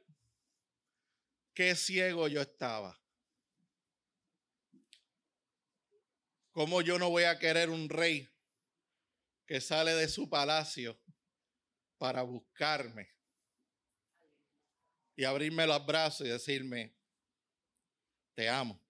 qué 1.55 1.75
ciego 1.75 2.29
yo 2.29 2.41
estaba. 2.41 3.01
¿Cómo 6.53 6.81
yo 6.81 6.99
no 6.99 7.11
voy 7.11 7.25
a 7.25 7.39
querer 7.39 7.69
un 7.69 7.89
rey 7.89 8.29
que 9.47 9.61
sale 9.61 9.95
de 9.95 10.09
su 10.09 10.29
palacio 10.29 10.99
para 11.99 12.23
buscarme 12.23 13.15
y 15.15 15.25
abrirme 15.25 15.67
los 15.67 15.85
brazos 15.85 16.27
y 16.27 16.31
decirme, 16.31 16.95
te 18.35 18.49
amo? 18.49 18.81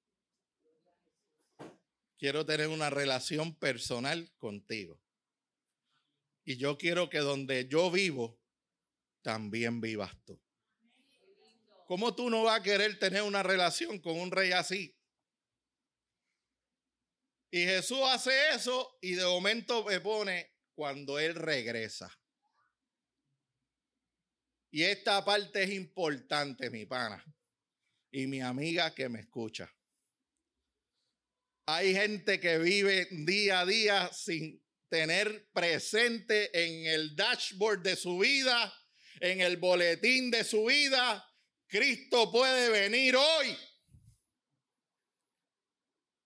Quiero 2.19 2.47
tener 2.47 2.69
una 2.69 2.89
relación 2.89 3.55
personal 3.55 4.33
contigo. 4.39 5.01
Y 6.45 6.57
yo 6.57 6.79
quiero 6.79 7.11
que 7.11 7.19
donde 7.19 7.67
yo 7.67 7.91
vivo, 7.91 8.39
también 9.27 9.81
vivas 9.81 10.13
tú. 10.25 10.41
¿Cómo 11.89 12.15
tú 12.15 12.31
no 12.31 12.45
vas 12.45 12.61
a 12.61 12.63
querer 12.63 12.97
tener 12.97 13.23
una 13.23 13.43
relación 13.43 13.99
con 13.99 14.21
un 14.21 14.31
rey 14.31 14.53
así? 14.53 14.97
Y 17.51 17.65
Jesús 17.65 17.99
hace 18.05 18.31
eso 18.51 18.97
y 19.03 19.15
de 19.15 19.25
momento 19.25 19.83
me 19.83 19.99
pone 19.99 20.55
cuando 20.77 21.19
Él 21.19 21.35
regresa. 21.35 22.09
Y 24.71 24.85
esta 24.85 25.25
parte 25.25 25.65
es 25.65 25.71
importante, 25.71 26.71
mi 26.71 26.87
pana 26.87 27.25
y 28.13 28.29
mi 28.29 28.41
amiga 28.41 28.95
que 28.95 29.09
me 29.09 29.19
escucha. 29.19 29.69
Hay 31.67 31.93
gente 31.93 32.39
que 32.39 32.59
vive 32.59 33.09
día 33.11 33.59
a 33.59 33.67
día 33.67 34.09
sin 34.13 34.63
tener 34.89 35.49
presente 35.53 36.49
en 36.65 36.87
el 36.87 37.17
dashboard 37.17 37.83
de 37.83 37.97
su 37.97 38.19
vida 38.19 38.73
en 39.21 39.41
el 39.41 39.57
boletín 39.57 40.31
de 40.31 40.45
su 40.45 40.67
vida, 40.67 41.25
Cristo 41.67 42.31
puede 42.31 42.71
venir 42.71 43.17
hoy. 43.17 43.57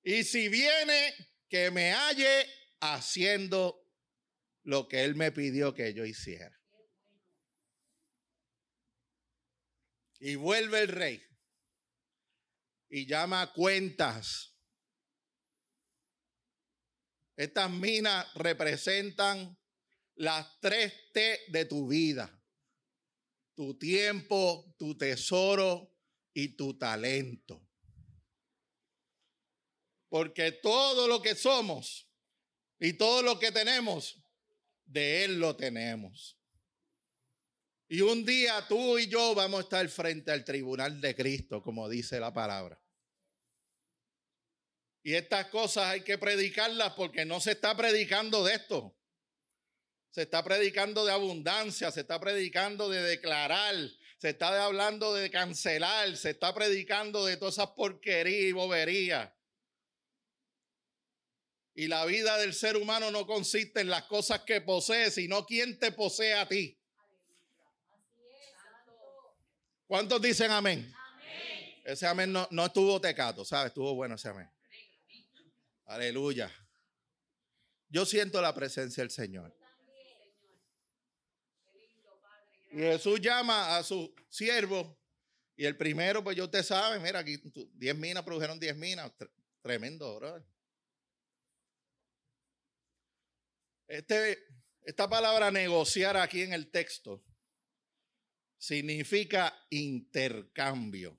Y 0.03 0.25
si 0.25 0.49
viene, 0.49 1.15
que 1.49 1.71
me 1.71 1.93
halle 1.93 2.47
haciendo 2.81 3.85
lo 4.63 4.89
que 4.89 5.03
Él 5.03 5.17
me 5.17 5.33
pidió 5.33 5.75
que 5.75 5.93
yo 5.93 6.05
hiciera. 6.05 6.57
Y 10.21 10.37
vuelve 10.37 10.83
el 10.83 10.89
rey 10.89 11.23
y 12.89 13.07
llama 13.07 13.53
cuentas. 13.53 14.55
Estas 17.37 17.71
minas 17.71 18.33
representan 18.35 19.59
las 20.15 20.61
tres 20.61 20.93
T 21.13 21.41
de 21.49 21.65
tu 21.65 21.89
vida 21.89 22.40
tu 23.61 23.75
tiempo, 23.75 24.75
tu 24.79 24.97
tesoro 24.97 25.95
y 26.33 26.57
tu 26.57 26.79
talento. 26.79 27.63
Porque 30.09 30.51
todo 30.51 31.07
lo 31.07 31.21
que 31.21 31.35
somos 31.35 32.09
y 32.79 32.95
todo 32.95 33.21
lo 33.21 33.39
que 33.39 33.53
tenemos, 33.53 34.19
de 34.87 35.25
Él 35.25 35.39
lo 35.39 35.57
tenemos. 35.57 36.39
Y 37.87 38.01
un 38.01 38.25
día 38.25 38.67
tú 38.67 38.99
y 38.99 39.09
yo 39.09 39.35
vamos 39.35 39.61
a 39.61 39.63
estar 39.65 39.89
frente 39.91 40.31
al 40.31 40.43
tribunal 40.43 40.99
de 40.99 41.15
Cristo, 41.15 41.63
como 41.63 41.87
dice 41.87 42.19
la 42.19 42.33
palabra. 42.33 42.83
Y 45.03 45.13
estas 45.13 45.49
cosas 45.49 45.85
hay 45.85 46.01
que 46.01 46.17
predicarlas 46.17 46.95
porque 46.95 47.27
no 47.27 47.41
se 47.41 47.51
está 47.51 47.77
predicando 47.77 48.43
de 48.43 48.55
esto. 48.55 48.97
Se 50.11 50.23
está 50.23 50.43
predicando 50.43 51.05
de 51.05 51.13
abundancia, 51.13 51.91
se 51.91 52.01
está 52.01 52.21
predicando 52.21 52.89
de 52.89 53.01
declarar, 53.01 53.75
se 54.19 54.31
está 54.31 54.65
hablando 54.65 55.15
de 55.15 55.31
cancelar, 55.31 56.17
se 56.17 56.31
está 56.31 56.53
predicando 56.53 57.25
de 57.25 57.37
todas 57.37 57.55
esas 57.55 57.71
porquerías 57.71 58.51
y 58.51 58.53
boberías. 58.53 59.31
Y 61.75 61.87
la 61.87 62.05
vida 62.05 62.37
del 62.39 62.53
ser 62.53 62.77
humano 62.77 63.11
no 63.11 63.27
consiste 63.27 63.81
en 63.81 63.89
las 63.89 64.03
cosas 64.03 64.41
que 64.41 64.61
posee, 64.61 65.11
sino 65.11 65.47
quién 65.47 65.79
te 65.79 65.93
posee 65.93 66.35
a 66.35 66.47
ti. 66.47 66.77
¿Cuántos 69.87 70.21
dicen 70.21 70.51
amén? 70.51 70.93
Ese 71.85 72.07
amén 72.07 72.33
no, 72.33 72.47
no 72.51 72.67
estuvo 72.67 73.01
tecato, 73.01 73.45
¿sabes? 73.45 73.69
Estuvo 73.69 73.95
bueno 73.95 74.17
ese 74.17 74.29
amén. 74.29 74.51
Aleluya. 75.87 76.53
Yo 77.89 78.05
siento 78.05 78.41
la 78.43 78.55
presencia 78.55 79.03
del 79.03 79.11
Señor. 79.11 79.60
Y 82.71 82.79
Jesús 82.79 83.21
llama 83.21 83.77
a 83.77 83.83
su 83.83 84.15
siervo. 84.29 84.99
Y 85.57 85.67
el 85.67 85.77
primero, 85.77 86.23
pues 86.23 86.37
yo 86.37 86.45
usted 86.45 86.63
sabe, 86.63 86.99
mira, 87.01 87.19
aquí 87.19 87.37
10 87.75 87.97
minas 87.97 88.25
produjeron 88.25 88.59
10 88.59 88.77
minas. 88.77 89.13
Tremendo, 89.61 90.17
bro. 90.17 90.43
Este, 93.89 94.39
esta 94.83 95.09
palabra 95.09 95.51
negociar 95.51 96.17
aquí 96.17 96.43
en 96.43 96.53
el 96.53 96.71
texto 96.71 97.25
significa 98.57 99.67
intercambio. 99.71 101.19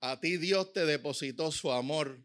A 0.00 0.20
ti 0.20 0.38
Dios 0.38 0.72
te 0.72 0.86
depositó 0.86 1.52
su 1.52 1.70
amor, 1.70 2.24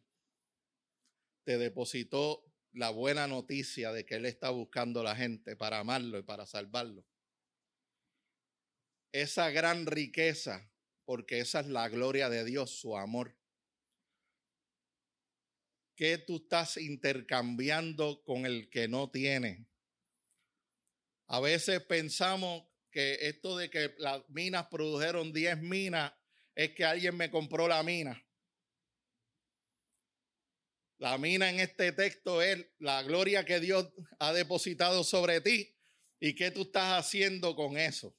te 1.43 1.57
depositó 1.57 2.45
la 2.73 2.89
buena 2.89 3.27
noticia 3.27 3.91
de 3.91 4.05
que 4.05 4.15
Él 4.15 4.25
está 4.25 4.49
buscando 4.51 5.01
a 5.01 5.03
la 5.03 5.15
gente 5.15 5.55
para 5.55 5.79
amarlo 5.79 6.17
y 6.17 6.23
para 6.23 6.45
salvarlo. 6.45 7.05
Esa 9.11 9.49
gran 9.49 9.85
riqueza, 9.85 10.71
porque 11.05 11.39
esa 11.39 11.61
es 11.61 11.67
la 11.67 11.89
gloria 11.89 12.29
de 12.29 12.43
Dios, 12.43 12.71
su 12.79 12.95
amor. 12.95 13.35
¿Qué 15.95 16.17
tú 16.17 16.37
estás 16.37 16.77
intercambiando 16.77 18.23
con 18.23 18.45
el 18.45 18.69
que 18.69 18.87
no 18.87 19.09
tiene? 19.09 19.67
A 21.27 21.39
veces 21.39 21.81
pensamos 21.81 22.63
que 22.91 23.17
esto 23.27 23.57
de 23.57 23.69
que 23.69 23.93
las 23.97 24.27
minas 24.29 24.67
produjeron 24.67 25.33
10 25.33 25.61
minas 25.61 26.13
es 26.55 26.71
que 26.71 26.85
alguien 26.85 27.15
me 27.15 27.29
compró 27.29 27.67
la 27.67 27.83
mina. 27.83 28.25
La 30.97 31.17
mina 31.17 31.49
en 31.49 31.59
este 31.59 31.91
texto 31.93 32.41
es 32.41 32.65
la 32.79 33.03
gloria 33.03 33.45
que 33.45 33.59
Dios 33.59 33.89
ha 34.19 34.33
depositado 34.33 35.03
sobre 35.03 35.39
ti 35.39 35.73
y 36.19 36.35
qué 36.35 36.51
tú 36.51 36.63
estás 36.63 36.99
haciendo 36.99 37.55
con 37.55 37.77
eso. 37.77 38.18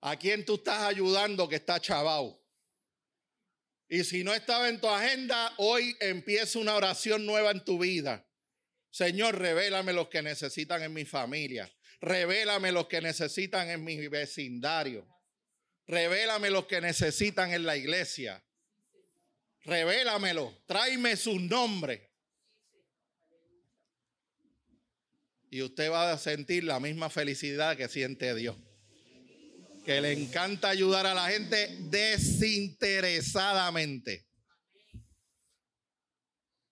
¿A 0.00 0.16
quién 0.16 0.44
tú 0.44 0.56
estás 0.56 0.82
ayudando 0.82 1.48
que 1.48 1.56
está 1.56 1.80
chavao? 1.80 2.40
Y 3.88 4.04
si 4.04 4.22
no 4.22 4.34
estaba 4.34 4.68
en 4.68 4.80
tu 4.80 4.88
agenda, 4.88 5.52
hoy 5.56 5.96
empieza 6.00 6.58
una 6.58 6.74
oración 6.76 7.24
nueva 7.24 7.50
en 7.50 7.64
tu 7.64 7.78
vida. 7.78 8.26
Señor, 8.90 9.38
revélame 9.38 9.92
los 9.92 10.08
que 10.08 10.22
necesitan 10.22 10.82
en 10.82 10.92
mi 10.92 11.04
familia. 11.04 11.70
Revélame 12.00 12.70
los 12.70 12.86
que 12.86 13.00
necesitan 13.00 13.70
en 13.70 13.82
mi 13.82 14.06
vecindario. 14.08 15.06
Revélame 15.86 16.50
los 16.50 16.66
que 16.66 16.80
necesitan 16.80 17.52
en 17.52 17.64
la 17.64 17.76
iglesia. 17.76 18.44
Revélamelo. 19.64 20.62
Tráeme 20.66 21.16
su 21.16 21.38
nombre. 21.38 22.10
Y 25.50 25.62
usted 25.62 25.90
va 25.90 26.12
a 26.12 26.18
sentir 26.18 26.64
la 26.64 26.78
misma 26.78 27.10
felicidad 27.10 27.76
que 27.76 27.88
siente 27.88 28.34
Dios. 28.34 28.56
Que 29.88 30.00
le 30.02 30.12
encanta 30.12 30.68
ayudar 30.68 31.06
a 31.06 31.14
la 31.14 31.30
gente 31.30 31.78
desinteresadamente. 31.80 34.28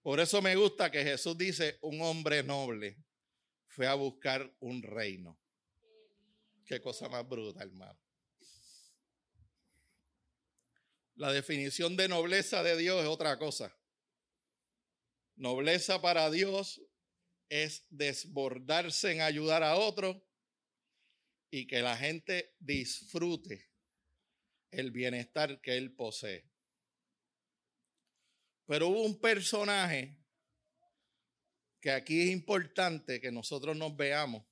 Por 0.02 0.20
eso 0.20 0.42
me 0.42 0.55
gusta 0.55 0.90
que 0.90 1.02
Jesús 1.02 1.38
dice, 1.38 1.79
un 1.81 2.02
hombre 2.02 2.42
noble 2.42 3.02
fue 3.68 3.87
a 3.87 3.94
buscar 3.94 4.55
un 4.61 4.83
reino. 4.83 5.40
Qué 6.66 6.79
cosa 6.79 7.09
más 7.09 7.26
bruta, 7.26 7.62
hermano. 7.62 7.98
La 11.14 11.33
definición 11.33 11.96
de 11.96 12.09
nobleza 12.09 12.62
de 12.62 12.76
Dios 12.76 13.00
es 13.00 13.09
otra 13.09 13.38
cosa. 13.38 13.74
Nobleza 15.37 16.02
para 16.02 16.31
Dios 16.31 16.83
es 17.48 17.87
desbordarse 17.88 19.12
en 19.12 19.22
ayudar 19.22 19.62
a 19.62 19.76
otro 19.76 20.25
y 21.50 21.66
que 21.66 21.80
la 21.82 21.96
gente 21.96 22.54
disfrute 22.59 23.70
el 24.70 24.90
bienestar 24.90 25.61
que 25.61 25.76
él 25.76 25.94
posee. 25.94 26.48
Pero 28.66 28.88
hubo 28.88 29.02
un 29.02 29.20
personaje 29.20 30.16
que 31.80 31.90
aquí 31.92 32.22
es 32.22 32.30
importante 32.30 33.20
que 33.20 33.30
nosotros 33.30 33.76
nos 33.76 33.96
veamos, 33.96 34.44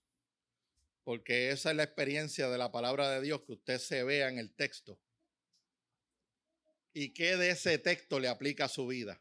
porque 1.02 1.50
esa 1.50 1.70
es 1.70 1.76
la 1.76 1.82
experiencia 1.82 2.48
de 2.48 2.58
la 2.58 2.70
palabra 2.70 3.10
de 3.10 3.20
Dios, 3.20 3.42
que 3.42 3.52
usted 3.52 3.78
se 3.78 4.04
vea 4.04 4.28
en 4.28 4.38
el 4.38 4.54
texto. 4.54 5.00
Y 6.92 7.12
qué 7.12 7.36
de 7.36 7.50
ese 7.50 7.76
texto 7.78 8.20
le 8.20 8.28
aplica 8.28 8.66
a 8.66 8.68
su 8.68 8.86
vida. 8.86 9.20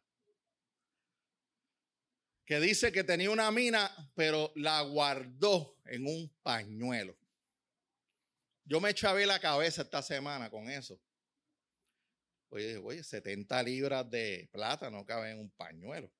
Que 2.45 2.59
dice 2.59 2.91
que 2.91 3.03
tenía 3.03 3.31
una 3.31 3.49
mina, 3.51 4.11
pero 4.15 4.51
la 4.55 4.81
guardó 4.83 5.79
en 5.85 6.05
un 6.05 6.29
pañuelo. 6.43 7.17
Yo 8.65 8.79
me 8.79 8.93
chavé 8.93 9.25
la 9.25 9.39
cabeza 9.39 9.81
esta 9.81 10.01
semana 10.01 10.49
con 10.49 10.69
eso. 10.69 10.99
Oye, 12.49 12.77
oye, 12.77 13.03
70 13.03 13.61
libras 13.63 14.09
de 14.09 14.47
plata 14.51 14.89
no 14.89 15.05
caben 15.05 15.33
en 15.33 15.39
un 15.39 15.51
pañuelo. 15.51 16.11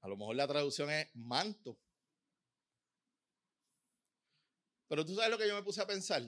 A 0.00 0.08
lo 0.08 0.16
mejor 0.16 0.36
la 0.36 0.48
traducción 0.48 0.90
es 0.90 1.08
manto. 1.14 1.78
Pero 4.88 5.04
tú 5.04 5.14
sabes 5.14 5.30
lo 5.30 5.38
que 5.38 5.48
yo 5.48 5.54
me 5.54 5.62
puse 5.62 5.82
a 5.82 5.86
pensar. 5.86 6.22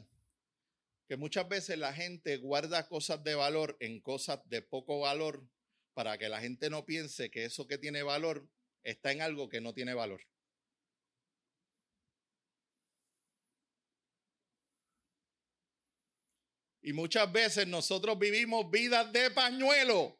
Que 1.08 1.16
muchas 1.16 1.48
veces 1.48 1.78
la 1.78 1.92
gente 1.92 2.36
guarda 2.36 2.88
cosas 2.88 3.22
de 3.24 3.34
valor 3.34 3.76
en 3.80 4.00
cosas 4.00 4.40
de 4.48 4.62
poco 4.62 5.00
valor 5.00 5.48
para 5.94 6.18
que 6.18 6.28
la 6.28 6.40
gente 6.40 6.70
no 6.70 6.84
piense 6.84 7.30
que 7.30 7.44
eso 7.44 7.66
que 7.66 7.78
tiene 7.78 8.02
valor 8.02 8.48
está 8.82 9.12
en 9.12 9.22
algo 9.22 9.48
que 9.48 9.60
no 9.60 9.72
tiene 9.74 9.94
valor. 9.94 10.20
Y 16.88 16.94
muchas 16.94 17.30
veces 17.30 17.66
nosotros 17.66 18.18
vivimos 18.18 18.70
vidas 18.70 19.12
de 19.12 19.30
pañuelo 19.30 20.18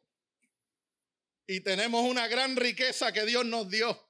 y 1.47 1.61
tenemos 1.61 2.07
una 2.07 2.27
gran 2.27 2.55
riqueza 2.55 3.11
que 3.11 3.25
Dios 3.25 3.43
nos 3.43 3.71
dio. 3.71 4.07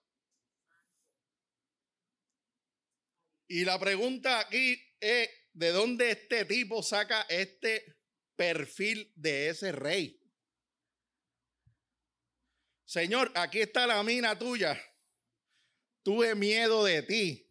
Y 3.47 3.63
la 3.63 3.79
pregunta 3.79 4.41
aquí 4.41 4.77
es, 4.99 5.29
¿de 5.53 5.69
dónde 5.69 6.11
este 6.11 6.43
tipo 6.43 6.83
saca 6.83 7.21
este 7.29 7.95
perfil 8.35 9.09
de 9.15 9.47
ese 9.47 9.71
rey? 9.71 10.21
Señor, 12.83 13.31
aquí 13.35 13.61
está 13.61 13.87
la 13.87 14.03
mina 14.03 14.37
tuya. 14.37 14.77
Tuve 16.03 16.35
miedo 16.35 16.83
de 16.83 17.03
ti. 17.03 17.49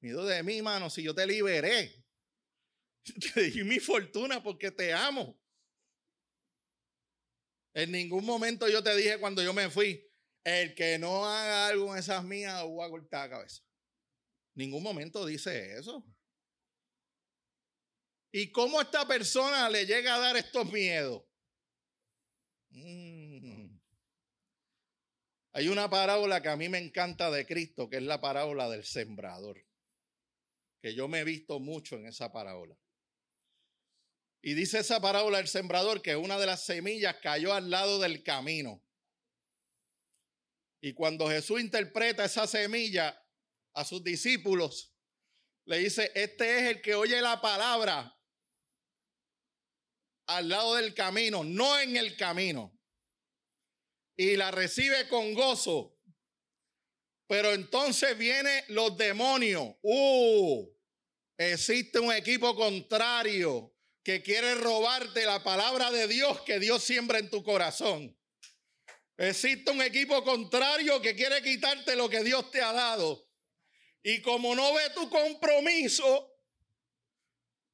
Miedo 0.00 0.24
de 0.24 0.42
mí, 0.42 0.62
mano, 0.62 0.88
si 0.88 1.02
yo 1.02 1.14
te 1.14 1.26
liberé. 1.26 1.99
Te 3.34 3.50
di 3.50 3.64
mi 3.64 3.80
fortuna 3.80 4.42
porque 4.42 4.70
te 4.70 4.92
amo. 4.92 5.38
En 7.74 7.92
ningún 7.92 8.24
momento 8.24 8.68
yo 8.68 8.82
te 8.82 8.94
dije 8.96 9.18
cuando 9.18 9.42
yo 9.42 9.52
me 9.52 9.70
fui, 9.70 10.04
el 10.44 10.74
que 10.74 10.98
no 10.98 11.26
haga 11.26 11.68
algo 11.68 11.92
en 11.92 11.98
esas 11.98 12.24
mías, 12.24 12.62
voy 12.64 12.86
a 12.86 12.90
cortar 12.90 13.28
la 13.28 13.36
cabeza. 13.36 13.62
Ningún 14.54 14.82
momento 14.82 15.24
dice 15.24 15.78
eso. 15.78 16.04
¿Y 18.32 18.50
cómo 18.52 18.80
esta 18.80 19.06
persona 19.06 19.68
le 19.70 19.86
llega 19.86 20.14
a 20.14 20.18
dar 20.18 20.36
estos 20.36 20.70
miedos? 20.72 21.22
Mm. 22.70 23.78
Hay 25.52 25.68
una 25.68 25.90
parábola 25.90 26.40
que 26.40 26.48
a 26.48 26.56
mí 26.56 26.68
me 26.68 26.78
encanta 26.78 27.30
de 27.30 27.44
Cristo, 27.44 27.88
que 27.88 27.96
es 27.96 28.02
la 28.02 28.20
parábola 28.20 28.68
del 28.68 28.84
sembrador. 28.84 29.64
que 30.80 30.94
yo 30.94 31.08
me 31.08 31.20
he 31.20 31.24
visto 31.24 31.60
mucho 31.60 31.96
en 31.96 32.06
esa 32.06 32.32
parábola. 32.32 32.76
Y 34.42 34.54
dice 34.54 34.78
esa 34.78 35.00
parábola 35.00 35.38
el 35.38 35.48
sembrador 35.48 36.00
que 36.00 36.16
una 36.16 36.38
de 36.38 36.46
las 36.46 36.64
semillas 36.64 37.16
cayó 37.22 37.52
al 37.52 37.70
lado 37.70 37.98
del 37.98 38.22
camino. 38.22 38.82
Y 40.80 40.94
cuando 40.94 41.28
Jesús 41.28 41.60
interpreta 41.60 42.24
esa 42.24 42.46
semilla 42.46 43.22
a 43.74 43.84
sus 43.84 44.02
discípulos, 44.02 44.94
le 45.66 45.78
dice, 45.78 46.10
este 46.14 46.58
es 46.58 46.76
el 46.76 46.80
que 46.80 46.94
oye 46.94 47.20
la 47.20 47.40
palabra 47.40 48.16
al 50.26 50.48
lado 50.48 50.76
del 50.76 50.94
camino, 50.94 51.44
no 51.44 51.78
en 51.78 51.96
el 51.96 52.16
camino. 52.16 52.78
Y 54.16 54.36
la 54.36 54.50
recibe 54.50 55.06
con 55.08 55.34
gozo. 55.34 55.98
Pero 57.26 57.52
entonces 57.52 58.16
vienen 58.16 58.64
los 58.68 58.96
demonios. 58.96 59.74
Uh, 59.82 60.66
existe 61.36 61.98
un 61.98 62.12
equipo 62.12 62.56
contrario 62.56 63.74
que 64.02 64.22
quiere 64.22 64.54
robarte 64.54 65.24
la 65.26 65.42
palabra 65.42 65.90
de 65.90 66.08
Dios 66.08 66.40
que 66.42 66.58
Dios 66.58 66.82
siembra 66.82 67.18
en 67.18 67.30
tu 67.30 67.42
corazón. 67.42 68.16
Existe 69.16 69.70
un 69.70 69.82
equipo 69.82 70.24
contrario 70.24 71.02
que 71.02 71.14
quiere 71.14 71.42
quitarte 71.42 71.94
lo 71.94 72.08
que 72.08 72.24
Dios 72.24 72.50
te 72.50 72.62
ha 72.62 72.72
dado. 72.72 73.28
Y 74.02 74.22
como 74.22 74.54
no 74.54 74.72
ve 74.72 74.88
tu 74.94 75.10
compromiso, 75.10 76.38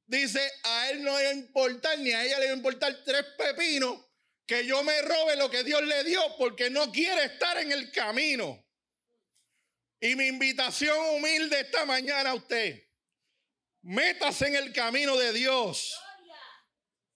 dice, 0.05 0.41
a 0.63 0.89
él 0.89 1.03
no 1.03 1.17
le 1.17 1.23
va 1.23 1.29
a 1.29 1.33
importar, 1.33 1.99
ni 1.99 2.11
a 2.11 2.25
ella 2.25 2.39
le 2.39 2.47
va 2.47 2.51
a 2.51 2.55
importar 2.57 3.03
tres 3.05 3.23
pepinos, 3.37 3.97
que 4.45 4.65
yo 4.65 4.83
me 4.83 5.01
robe 5.01 5.37
lo 5.37 5.49
que 5.49 5.63
Dios 5.63 5.81
le 5.83 6.03
dio, 6.03 6.21
porque 6.37 6.69
no 6.69 6.91
quiere 6.91 7.23
estar 7.23 7.57
en 7.59 7.71
el 7.71 7.91
camino. 7.91 8.65
Y 10.01 10.15
mi 10.15 10.27
invitación 10.27 10.97
humilde 11.15 11.61
esta 11.61 11.85
mañana 11.85 12.31
a 12.31 12.35
usted, 12.35 12.83
métase 13.83 14.47
en 14.47 14.55
el 14.57 14.73
camino 14.73 15.15
de 15.15 15.31
Dios. 15.31 15.97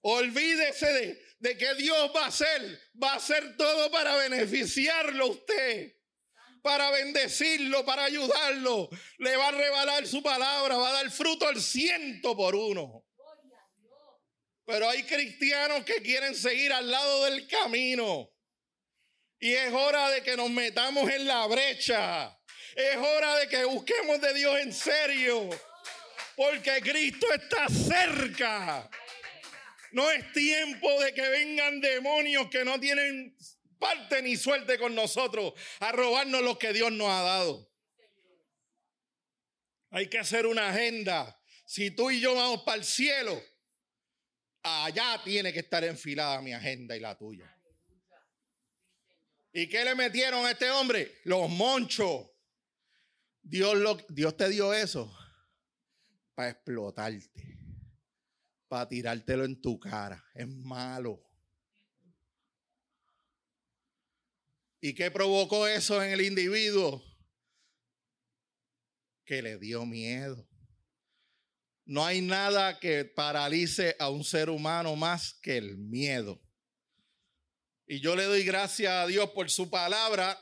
Olvídese 0.02 1.22
de, 1.40 1.58
que 1.58 1.76
Dios 1.76 2.12
va 2.16 2.26
a 2.26 2.28
hacer, 2.28 2.92
va 3.02 3.14
a 3.14 3.16
hacer 3.18 3.56
todo 3.56 3.92
para 3.92 4.16
beneficiarlo 4.16 5.26
a 5.26 5.30
usted, 5.30 5.96
para 6.64 6.90
bendecirlo, 6.90 7.86
para 7.86 8.06
ayudarlo. 8.06 8.90
Le 9.20 9.36
va 9.38 9.50
a 9.50 9.52
revalar 9.52 10.08
su 10.08 10.24
palabra, 10.24 10.78
va 10.78 10.90
a 10.90 10.94
dar 10.94 11.12
fruto 11.12 11.48
al 11.48 11.62
ciento 11.62 12.36
por 12.36 12.56
uno. 12.56 13.06
Pero 14.66 14.90
hay 14.90 15.04
cristianos 15.04 15.84
que 15.84 16.02
quieren 16.02 16.34
seguir 16.34 16.72
al 16.74 16.90
lado 16.90 17.26
del 17.26 17.48
camino. 17.48 18.32
Y 19.40 19.54
es 19.54 19.74
hora 19.74 20.10
de 20.12 20.22
que 20.24 20.38
nos 20.38 20.50
metamos 20.50 21.10
en 21.10 21.26
la 21.26 21.46
brecha. 21.48 22.40
Es 22.76 22.96
hora 22.96 23.38
de 23.40 23.50
que 23.50 23.66
busquemos 23.66 24.22
de 24.22 24.34
Dios 24.34 24.60
en 24.60 24.74
serio. 24.74 25.50
Porque 26.36 26.80
Cristo 26.82 27.28
está 27.34 27.68
cerca. 27.68 28.90
No 29.92 30.10
es 30.12 30.32
tiempo 30.32 30.88
de 31.02 31.14
que 31.14 31.28
vengan 31.28 31.82
demonios 31.82 32.50
que 32.50 32.64
no 32.64 32.80
tienen 32.80 33.36
parte 33.78 34.22
ni 34.22 34.38
suerte 34.38 34.78
con 34.78 34.96
nosotros 34.96 35.54
a 35.80 35.92
robarnos 35.92 36.42
lo 36.42 36.58
que 36.58 36.72
Dios 36.72 36.92
nos 36.92 37.10
ha 37.10 37.22
dado. 37.24 37.70
Hay 39.90 40.10
que 40.10 40.20
hacer 40.20 40.46
una 40.46 40.70
agenda. 40.70 41.38
Si 41.66 41.92
tú 41.92 42.10
y 42.12 42.22
yo 42.22 42.36
vamos 42.36 42.64
para 42.64 42.78
el 42.78 42.86
cielo, 42.86 43.42
allá 44.64 45.22
tiene 45.24 45.52
que 45.52 45.60
estar 45.60 45.84
enfilada 45.84 46.42
mi 46.42 46.54
agenda 46.54 46.96
y 46.96 47.00
la 47.02 47.18
tuya. 47.18 47.54
¿Y 49.54 49.68
qué 49.68 49.84
le 49.84 49.96
metieron 49.96 50.46
a 50.46 50.52
este 50.52 50.72
hombre? 50.72 51.20
Los 51.26 51.50
monchos. 51.50 52.30
Dios, 53.42 53.76
lo, 53.76 53.96
Dios 54.08 54.38
te 54.38 54.48
dio 54.48 54.74
eso 54.74 55.14
para 56.36 56.52
explotarte 56.52 57.51
para 58.72 58.88
tirártelo 58.88 59.44
en 59.44 59.60
tu 59.60 59.78
cara. 59.82 60.24
Es 60.34 60.48
malo. 60.48 61.22
¿Y 64.80 64.94
qué 64.94 65.12
provocó 65.12 65.68
eso 65.68 66.02
en 66.02 66.12
el 66.12 66.22
individuo? 66.22 67.04
Que 69.26 69.42
le 69.42 69.58
dio 69.58 69.86
miedo. 69.86 70.48
No 71.84 72.06
hay 72.06 72.22
nada 72.22 72.80
que 72.80 73.04
paralice 73.04 73.98
a 74.00 74.10
un 74.10 74.24
ser 74.24 74.50
humano 74.50 74.96
más 74.96 75.34
que 75.42 75.58
el 75.58 75.76
miedo. 75.76 76.42
Y 77.86 78.00
yo 78.00 78.16
le 78.16 78.24
doy 78.24 78.46
gracias 78.46 78.94
a 78.94 79.06
Dios 79.06 79.32
por 79.32 79.50
su 79.50 79.70
palabra 79.70 80.40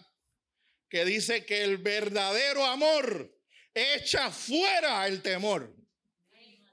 que 0.87 1.03
dice 1.03 1.47
que 1.47 1.63
el 1.63 1.79
verdadero 1.79 2.63
amor 2.63 3.35
echa 3.73 4.29
fuera 4.29 5.07
el 5.07 5.23
temor. 5.23 5.78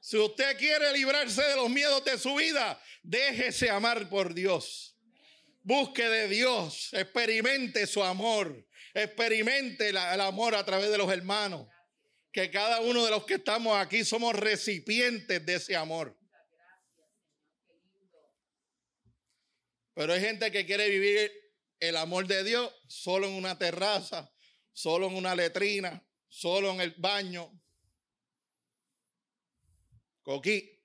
Si 0.06 0.16
usted 0.16 0.56
quiere 0.56 0.92
librarse 0.92 1.42
de 1.42 1.56
los 1.56 1.68
miedos 1.68 2.04
de 2.04 2.16
su 2.16 2.36
vida, 2.36 2.80
déjese 3.02 3.68
amar 3.70 4.08
por 4.08 4.34
Dios. 4.34 4.96
Busque 5.64 6.08
de 6.08 6.28
Dios, 6.28 6.90
experimente 6.92 7.88
su 7.88 8.04
amor, 8.04 8.68
experimente 8.94 9.88
el 9.88 9.96
amor 9.96 10.54
a 10.54 10.64
través 10.64 10.92
de 10.92 10.98
los 10.98 11.10
hermanos. 11.10 11.66
Que 12.30 12.52
cada 12.52 12.82
uno 12.82 13.04
de 13.04 13.10
los 13.10 13.24
que 13.24 13.34
estamos 13.34 13.76
aquí 13.76 14.04
somos 14.04 14.36
recipientes 14.36 15.44
de 15.44 15.56
ese 15.56 15.74
amor. 15.74 16.16
Pero 19.92 20.12
hay 20.12 20.20
gente 20.20 20.52
que 20.52 20.64
quiere 20.66 20.88
vivir 20.88 21.32
el 21.80 21.96
amor 21.96 22.28
de 22.28 22.44
Dios 22.44 22.72
solo 22.86 23.26
en 23.26 23.32
una 23.32 23.58
terraza, 23.58 24.32
solo 24.72 25.08
en 25.08 25.16
una 25.16 25.34
letrina, 25.34 26.00
solo 26.28 26.70
en 26.70 26.80
el 26.80 26.94
baño, 26.96 27.50
Coqui. 30.26 30.76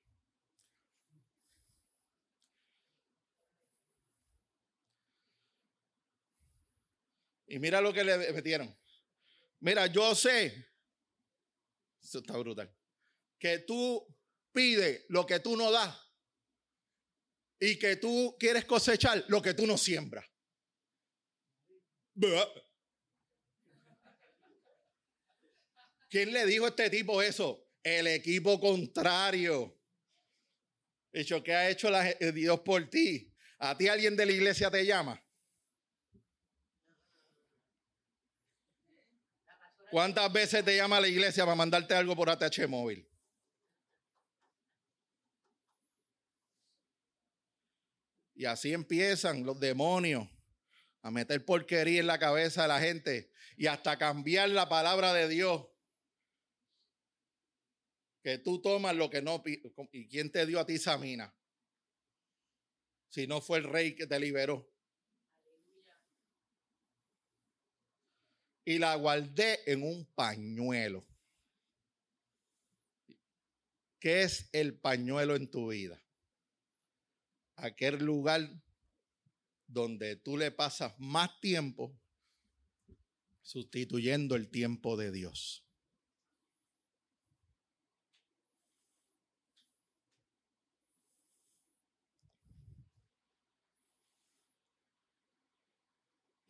Y 7.48 7.58
mira 7.58 7.82
lo 7.82 7.92
que 7.92 8.04
le 8.04 8.32
metieron. 8.34 8.78
Mira, 9.62 9.88
yo 9.88 10.14
sé, 10.14 10.46
esto 12.04 12.20
está 12.20 12.38
brutal, 12.38 12.72
que 13.40 13.60
tú 13.60 14.08
pides 14.52 15.06
lo 15.10 15.26
que 15.26 15.40
tú 15.40 15.58
no 15.58 15.72
das 15.72 16.00
y 17.60 17.80
que 17.80 17.96
tú 17.96 18.38
quieres 18.40 18.66
cosechar 18.66 19.26
lo 19.28 19.42
que 19.42 19.56
tú 19.56 19.66
no 19.66 19.76
siembras. 19.76 20.26
¿Quién 26.10 26.32
le 26.32 26.46
dijo 26.46 26.66
a 26.66 26.70
este 26.70 26.92
tipo 26.92 27.24
eso? 27.24 27.71
El 27.84 28.08
equipo 28.08 28.60
contrario. 28.60 29.78
Dicho, 31.12 31.44
¿qué 31.44 31.54
ha 31.54 31.70
hecho 31.70 31.90
eh, 31.90 32.32
Dios 32.32 32.60
por 32.62 32.90
ti? 32.90 33.34
¿A 33.60 33.78
ti 33.78 33.88
alguien 33.88 34.16
de 34.16 34.26
la 34.26 34.32
iglesia 34.32 34.72
te 34.72 34.86
llama? 34.86 35.22
¿Cuántas 39.92 40.32
veces 40.32 40.64
te 40.64 40.78
llama 40.78 41.02
la 41.02 41.10
iglesia 41.10 41.44
para 41.44 41.56
mandarte 41.56 41.94
algo 41.94 42.16
por 42.16 42.30
ATH 42.30 42.68
móvil? 42.68 43.06
Y 48.34 48.46
así 48.46 48.74
empiezan 48.74 49.46
los 49.46 49.60
demonios 49.60 50.28
a 51.02 51.12
meter 51.12 51.44
porquería 51.44 52.00
en 52.00 52.08
la 52.08 52.20
cabeza 52.20 52.64
de 52.64 52.68
la 52.70 52.80
gente 52.80 53.32
y 53.58 53.68
hasta 53.68 53.98
cambiar 53.98 54.50
la 54.50 54.70
palabra 54.70 55.14
de 55.14 55.28
Dios 55.28 55.68
que 58.22 58.38
tú 58.38 58.62
tomas 58.62 58.96
lo 58.96 59.10
que 59.10 59.22
no... 59.22 59.44
¿Y 59.92 60.08
quién 60.08 60.32
te 60.32 60.46
dio 60.46 60.60
a 60.60 60.66
ti 60.66 60.76
esa 60.76 60.98
mina? 60.98 61.34
Si 63.10 63.28
no 63.28 63.42
fue 63.42 63.60
el 63.60 63.66
rey 63.66 63.96
que 63.96 64.08
te 64.08 64.20
liberó. 64.20 64.70
Y 68.64 68.78
la 68.78 68.96
guardé 68.96 69.60
en 69.72 69.84
un 69.84 70.06
pañuelo. 70.14 71.06
¿Qué 74.00 74.24
es 74.24 74.50
el 74.52 74.80
pañuelo 74.80 75.36
en 75.36 75.50
tu 75.50 75.70
vida? 75.70 76.02
Aquel 77.56 78.04
lugar 78.04 78.50
donde 79.68 80.16
tú 80.16 80.38
le 80.38 80.52
pasas 80.52 80.94
más 81.00 81.40
tiempo 81.40 81.96
sustituyendo 83.42 84.36
el 84.36 84.50
tiempo 84.50 84.96
de 84.98 85.12
Dios. 85.12 85.66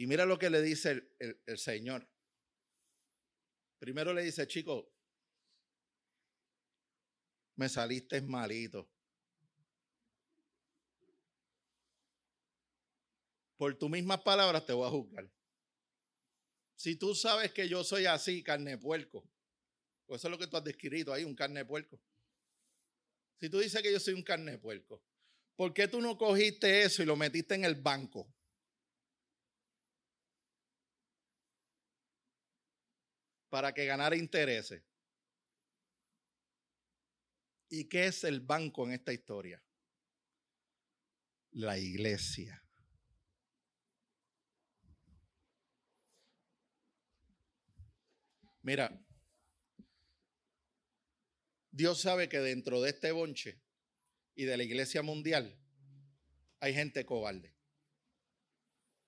Y 0.02 0.08
mira 0.08 0.26
lo 0.26 0.40
que 0.40 0.50
le 0.50 0.64
dice 0.64 1.14
el, 1.20 1.58
Señor. 1.60 2.10
Primero 3.78 4.16
le 4.16 4.24
dice, 4.24 4.48
chico, 4.48 4.92
me 7.56 7.70
saliste 7.70 8.20
malito. 8.24 8.90
Por 13.58 13.78
tus 13.78 13.92
mismas 13.92 14.24
palabras 14.24 14.66
te 14.66 14.74
voy 14.74 14.88
a 14.88 14.90
juzgar. 14.90 15.30
Si 16.76 16.96
tú 16.96 17.14
sabes 17.14 17.52
que 17.52 17.70
yo 17.70 17.84
soy 17.84 18.08
así, 18.08 18.42
carne 18.42 18.80
puerco, 18.80 19.24
Pues 20.08 20.22
eso 20.22 20.30
es 20.30 20.32
lo 20.32 20.40
que 20.40 20.48
tú 20.48 20.58
has 20.58 20.64
descrito 20.64 21.14
ahí, 21.14 21.26
un 21.26 21.36
carne 21.36 21.64
puerco. 21.64 22.02
Si 23.40 23.52
tú 23.52 23.60
dices 23.60 23.80
que 23.84 23.92
yo 23.92 24.00
soy 24.00 24.16
un 24.16 24.24
carne 24.24 24.58
puerco, 24.58 25.04
¿por 25.56 25.76
qué 25.76 25.88
tú 25.88 26.02
no 26.02 26.18
cogiste 26.18 26.82
eso 26.82 27.04
y 27.04 27.06
lo 27.06 27.16
metiste 27.16 27.54
en 27.54 27.66
el 27.66 27.76
banco? 27.76 28.34
Para 33.52 33.74
que 33.74 33.86
ganara 33.86 34.16
intereses. 34.16 34.82
¿Y 37.70 37.90
qué 37.90 38.06
es 38.06 38.24
el 38.24 38.40
banco 38.40 38.86
en 38.86 38.94
esta 38.94 39.12
historia? 39.12 39.62
La 41.52 41.78
iglesia. 41.78 42.64
Mira, 48.62 48.98
Dios 51.72 52.00
sabe 52.00 52.30
que 52.30 52.40
dentro 52.40 52.82
de 52.82 52.92
este 52.92 53.12
bonche 53.12 53.60
y 54.34 54.46
de 54.46 54.56
la 54.56 54.64
iglesia 54.64 55.02
mundial 55.02 55.60
hay 56.62 56.74
gente 56.74 57.06
cobarde. 57.06 57.54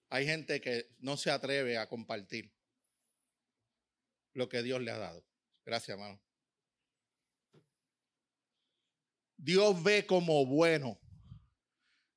Hay 0.10 0.26
gente 0.26 0.60
que 0.60 0.90
no 1.00 1.16
se 1.16 1.32
atreve 1.32 1.78
a 1.78 1.88
compartir 1.88 2.54
lo 4.34 4.50
que 4.50 4.64
Dios 4.64 4.82
le 4.82 4.92
ha 4.92 4.98
dado. 4.98 5.26
Gracias, 5.66 5.98
hermano. 5.98 6.22
Dios 9.38 9.84
ve 9.84 10.06
como 10.06 10.46
bueno 10.46 11.00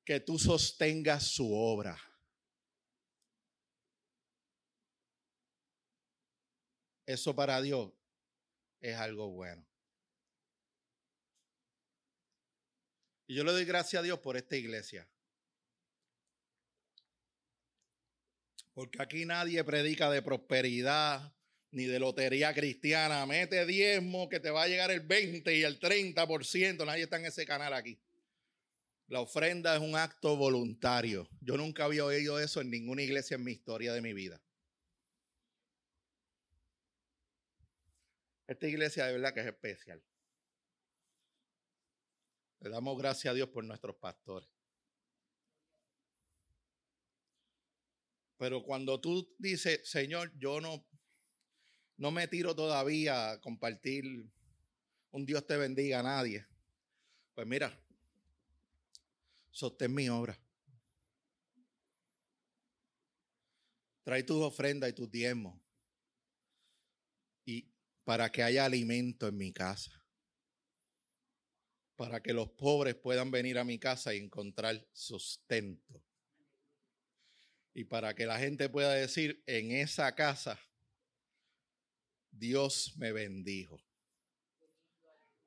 que 0.05 0.19
tú 0.19 0.39
sostengas 0.39 1.27
su 1.27 1.53
obra. 1.53 1.99
Eso 7.05 7.35
para 7.35 7.61
Dios 7.61 7.91
es 8.79 8.95
algo 8.95 9.29
bueno. 9.29 9.65
Y 13.27 13.35
yo 13.35 13.43
le 13.43 13.51
doy 13.51 13.65
gracias 13.65 13.99
a 13.99 14.03
Dios 14.03 14.19
por 14.19 14.37
esta 14.37 14.55
iglesia. 14.55 15.09
Porque 18.73 19.01
aquí 19.01 19.25
nadie 19.25 19.63
predica 19.63 20.09
de 20.09 20.21
prosperidad 20.21 21.36
ni 21.71 21.85
de 21.85 21.99
lotería 21.99 22.53
cristiana. 22.53 23.25
Mete 23.25 23.65
diezmo 23.65 24.29
que 24.29 24.39
te 24.39 24.49
va 24.49 24.63
a 24.63 24.67
llegar 24.67 24.91
el 24.91 25.01
20 25.01 25.55
y 25.55 25.63
el 25.63 25.79
30%. 25.79 26.85
Nadie 26.85 27.03
está 27.03 27.17
en 27.17 27.25
ese 27.25 27.45
canal 27.45 27.73
aquí. 27.73 27.99
La 29.07 29.21
ofrenda 29.21 29.75
es 29.75 29.81
un 29.81 29.95
acto 29.95 30.35
voluntario. 30.35 31.29
Yo 31.41 31.55
nunca 31.55 31.85
había 31.85 32.03
oído 32.03 32.39
eso 32.39 32.59
en 32.61 32.69
ninguna 32.69 33.01
iglesia 33.01 33.35
en 33.35 33.43
mi 33.43 33.53
historia 33.53 33.93
de 33.93 34.01
mi 34.01 34.13
vida. 34.13 34.41
Esta 38.47 38.67
iglesia 38.67 39.05
de 39.05 39.13
verdad 39.13 39.33
que 39.33 39.41
es 39.41 39.47
especial. 39.47 40.01
Le 42.59 42.69
damos 42.69 42.97
gracias 42.97 43.31
a 43.31 43.35
Dios 43.35 43.49
por 43.49 43.63
nuestros 43.63 43.95
pastores. 43.97 44.49
Pero 48.37 48.63
cuando 48.63 48.99
tú 48.99 49.35
dices, 49.37 49.81
Señor, 49.89 50.31
yo 50.37 50.61
no, 50.61 50.85
no 51.97 52.11
me 52.11 52.27
tiro 52.27 52.55
todavía 52.55 53.31
a 53.31 53.41
compartir 53.41 54.05
un 55.11 55.25
Dios 55.25 55.45
te 55.47 55.57
bendiga 55.57 55.99
a 55.99 56.03
nadie. 56.03 56.45
Pues 57.33 57.47
mira, 57.47 57.75
sostén 59.51 59.93
mi 59.93 60.09
obra. 60.09 60.39
Trae 64.03 64.23
tus 64.23 64.41
ofrendas 64.43 64.91
y 64.91 64.93
tus 64.93 65.09
diezmos. 65.09 65.59
Y 67.45 67.69
para 68.03 68.31
que 68.31 68.43
haya 68.43 68.65
alimento 68.65 69.27
en 69.27 69.37
mi 69.37 69.51
casa. 69.51 69.91
Para 71.95 72.21
que 72.21 72.31
los 72.31 72.49
pobres 72.51 72.95
puedan 72.95 73.31
venir 73.31 73.57
a 73.57 73.63
mi 73.63 73.79
casa 73.79 74.13
y 74.13 74.19
encontrar 74.19 74.87
sustento. 74.93 76.03
Y 77.73 77.85
para 77.85 78.13
que 78.13 78.25
la 78.25 78.39
gente 78.39 78.69
pueda 78.69 78.93
decir, 78.93 79.43
en 79.45 79.71
esa 79.71 80.13
casa, 80.15 80.59
Dios 82.37 82.93
me 82.97 83.11
bendijo. 83.11 83.81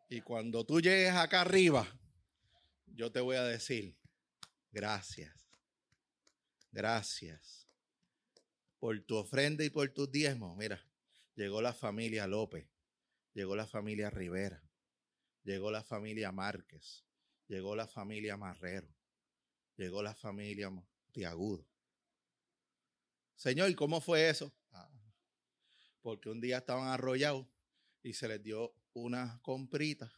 Y 0.09 0.23
cuando 0.23 0.65
tú 0.67 0.81
llegues 0.81 1.13
acá 1.13 1.43
arriba, 1.43 1.87
yo 2.87 3.13
te 3.13 3.21
voy 3.21 3.37
a 3.37 3.45
decir, 3.45 3.97
gracias, 4.73 5.33
gracias 6.73 7.69
por 8.81 9.01
tu 9.03 9.17
ofrenda 9.17 9.65
y 9.65 9.71
por 9.71 9.89
tus 9.91 10.11
diezmos. 10.11 10.57
Mira, 10.57 10.85
llegó 11.37 11.63
la 11.63 11.73
familia 11.73 12.27
López, 12.27 12.67
llegó 13.35 13.55
la 13.55 13.67
familia 13.67 14.11
Rivera, 14.11 14.63
llegó 15.45 15.71
la 15.71 15.85
familia 15.85 16.33
Márquez, 16.33 17.05
llegó 17.47 17.77
la 17.77 17.87
familia 17.87 18.37
Marrero, 18.37 18.93
llegó 19.77 20.03
la 20.03 20.15
familia 20.15 20.73
Tiagudo. 21.13 21.65
Señor, 23.37 23.71
¿y 23.71 23.75
cómo 23.75 24.01
fue 24.01 24.29
eso? 24.29 24.53
Porque 26.03 26.29
un 26.29 26.41
día 26.41 26.59
estaban 26.59 26.89
arrollados 26.89 27.47
y 28.03 28.13
se 28.15 28.29
les 28.29 28.43
dio 28.43 28.75
una 28.93 29.41
comprita 29.43 30.13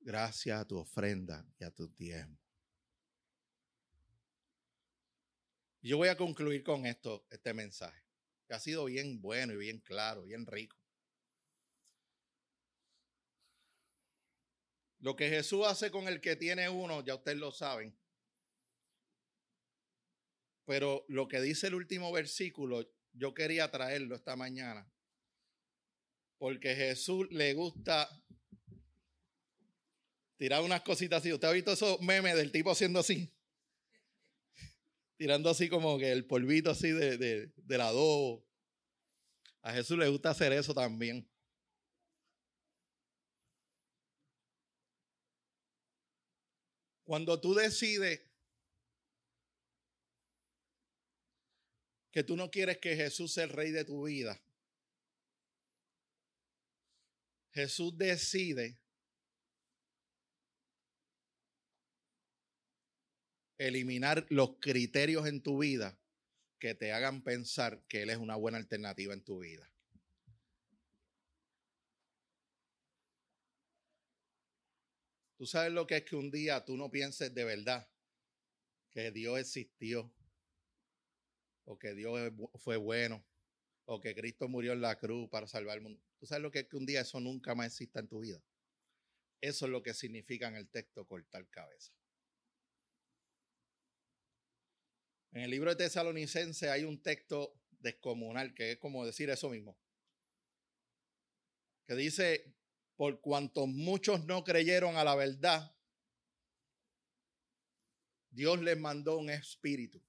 gracias 0.00 0.60
a 0.60 0.64
tu 0.66 0.78
ofrenda 0.78 1.44
y 1.58 1.64
a 1.64 1.70
tu 1.70 1.88
tiempo. 1.88 2.40
Yo 5.82 5.96
voy 5.96 6.08
a 6.08 6.16
concluir 6.16 6.62
con 6.62 6.86
esto, 6.86 7.26
este 7.30 7.54
mensaje 7.54 8.06
que 8.46 8.54
ha 8.54 8.60
sido 8.60 8.84
bien 8.84 9.20
bueno 9.20 9.52
y 9.52 9.56
bien 9.56 9.80
claro, 9.80 10.22
bien 10.22 10.46
rico. 10.46 10.76
Lo 15.00 15.14
que 15.14 15.28
Jesús 15.28 15.66
hace 15.66 15.90
con 15.90 16.08
el 16.08 16.20
que 16.20 16.36
tiene 16.36 16.68
uno, 16.68 17.04
ya 17.04 17.14
ustedes 17.14 17.38
lo 17.38 17.52
saben. 17.52 17.96
Pero 20.64 21.04
lo 21.08 21.28
que 21.28 21.40
dice 21.40 21.68
el 21.68 21.74
último 21.74 22.10
versículo, 22.12 22.88
yo 23.16 23.34
quería 23.34 23.70
traerlo 23.70 24.14
esta 24.14 24.36
mañana. 24.36 24.88
Porque 26.38 26.74
Jesús 26.74 27.26
le 27.30 27.54
gusta 27.54 28.08
tirar 30.36 30.62
unas 30.62 30.82
cositas 30.82 31.20
así. 31.20 31.32
¿Usted 31.32 31.48
ha 31.48 31.52
visto 31.52 31.72
esos 31.72 32.00
memes 32.00 32.36
del 32.36 32.52
tipo 32.52 32.70
haciendo 32.70 33.00
así? 33.00 33.32
tirando 35.16 35.50
así 35.50 35.68
como 35.68 35.98
que 35.98 36.12
el 36.12 36.26
polvito 36.26 36.70
así 36.70 36.90
de, 36.90 37.16
de, 37.16 37.52
del 37.56 37.80
adobo. 37.80 38.44
A 39.62 39.72
Jesús 39.72 39.98
le 39.98 40.08
gusta 40.08 40.30
hacer 40.30 40.52
eso 40.52 40.74
también. 40.74 41.28
Cuando 47.04 47.40
tú 47.40 47.54
decides 47.54 48.20
que 52.16 52.24
tú 52.24 52.34
no 52.34 52.50
quieres 52.50 52.78
que 52.78 52.96
Jesús 52.96 53.34
sea 53.34 53.44
el 53.44 53.50
rey 53.50 53.72
de 53.72 53.84
tu 53.84 54.06
vida, 54.06 54.40
Jesús 57.52 57.98
decide 57.98 58.78
eliminar 63.58 64.24
los 64.30 64.56
criterios 64.60 65.26
en 65.26 65.42
tu 65.42 65.58
vida 65.58 66.00
que 66.58 66.74
te 66.74 66.90
hagan 66.90 67.22
pensar 67.22 67.84
que 67.86 68.00
Él 68.00 68.08
es 68.08 68.16
una 68.16 68.36
buena 68.36 68.56
alternativa 68.56 69.12
en 69.12 69.22
tu 69.22 69.40
vida. 69.40 69.70
Tú 75.36 75.44
sabes 75.44 75.70
lo 75.70 75.86
que 75.86 75.98
es 75.98 76.04
que 76.04 76.16
un 76.16 76.30
día 76.30 76.64
tú 76.64 76.78
no 76.78 76.90
pienses 76.90 77.34
de 77.34 77.44
verdad 77.44 77.86
que 78.94 79.10
Dios 79.10 79.38
existió, 79.38 80.15
o 81.66 81.78
que 81.78 81.94
Dios 81.94 82.32
fue 82.56 82.76
bueno, 82.76 83.24
o 83.84 84.00
que 84.00 84.14
Cristo 84.14 84.48
murió 84.48 84.72
en 84.72 84.80
la 84.80 84.98
cruz 84.98 85.28
para 85.28 85.46
salvar 85.46 85.76
el 85.76 85.82
mundo. 85.82 86.00
Tú 86.18 86.26
sabes 86.26 86.42
lo 86.42 86.50
que 86.50 86.60
es 86.60 86.68
que 86.68 86.76
un 86.76 86.86
día 86.86 87.02
eso 87.02 87.20
nunca 87.20 87.54
más 87.54 87.66
exista 87.66 88.00
en 88.00 88.08
tu 88.08 88.20
vida. 88.20 88.42
Eso 89.40 89.66
es 89.66 89.72
lo 89.72 89.82
que 89.82 89.92
significa 89.92 90.48
en 90.48 90.56
el 90.56 90.68
texto 90.68 91.06
cortar 91.06 91.46
cabeza. 91.48 91.92
En 95.32 95.42
el 95.42 95.50
libro 95.50 95.70
de 95.70 95.76
Tesalonicense 95.76 96.70
hay 96.70 96.84
un 96.84 97.02
texto 97.02 97.60
descomunal 97.80 98.54
que 98.54 98.72
es 98.72 98.78
como 98.78 99.04
decir 99.04 99.28
eso 99.28 99.50
mismo. 99.50 99.76
Que 101.86 101.94
dice, 101.94 102.54
por 102.96 103.20
cuanto 103.20 103.66
muchos 103.66 104.24
no 104.24 104.44
creyeron 104.44 104.96
a 104.96 105.04
la 105.04 105.14
verdad, 105.14 105.76
Dios 108.30 108.60
les 108.62 108.78
mandó 108.78 109.18
un 109.18 109.30
espíritu 109.30 110.02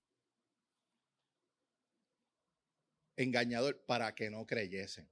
engañador 3.18 3.84
para 3.86 4.16
que 4.16 4.30
no 4.30 4.46
creyesen. 4.46 5.10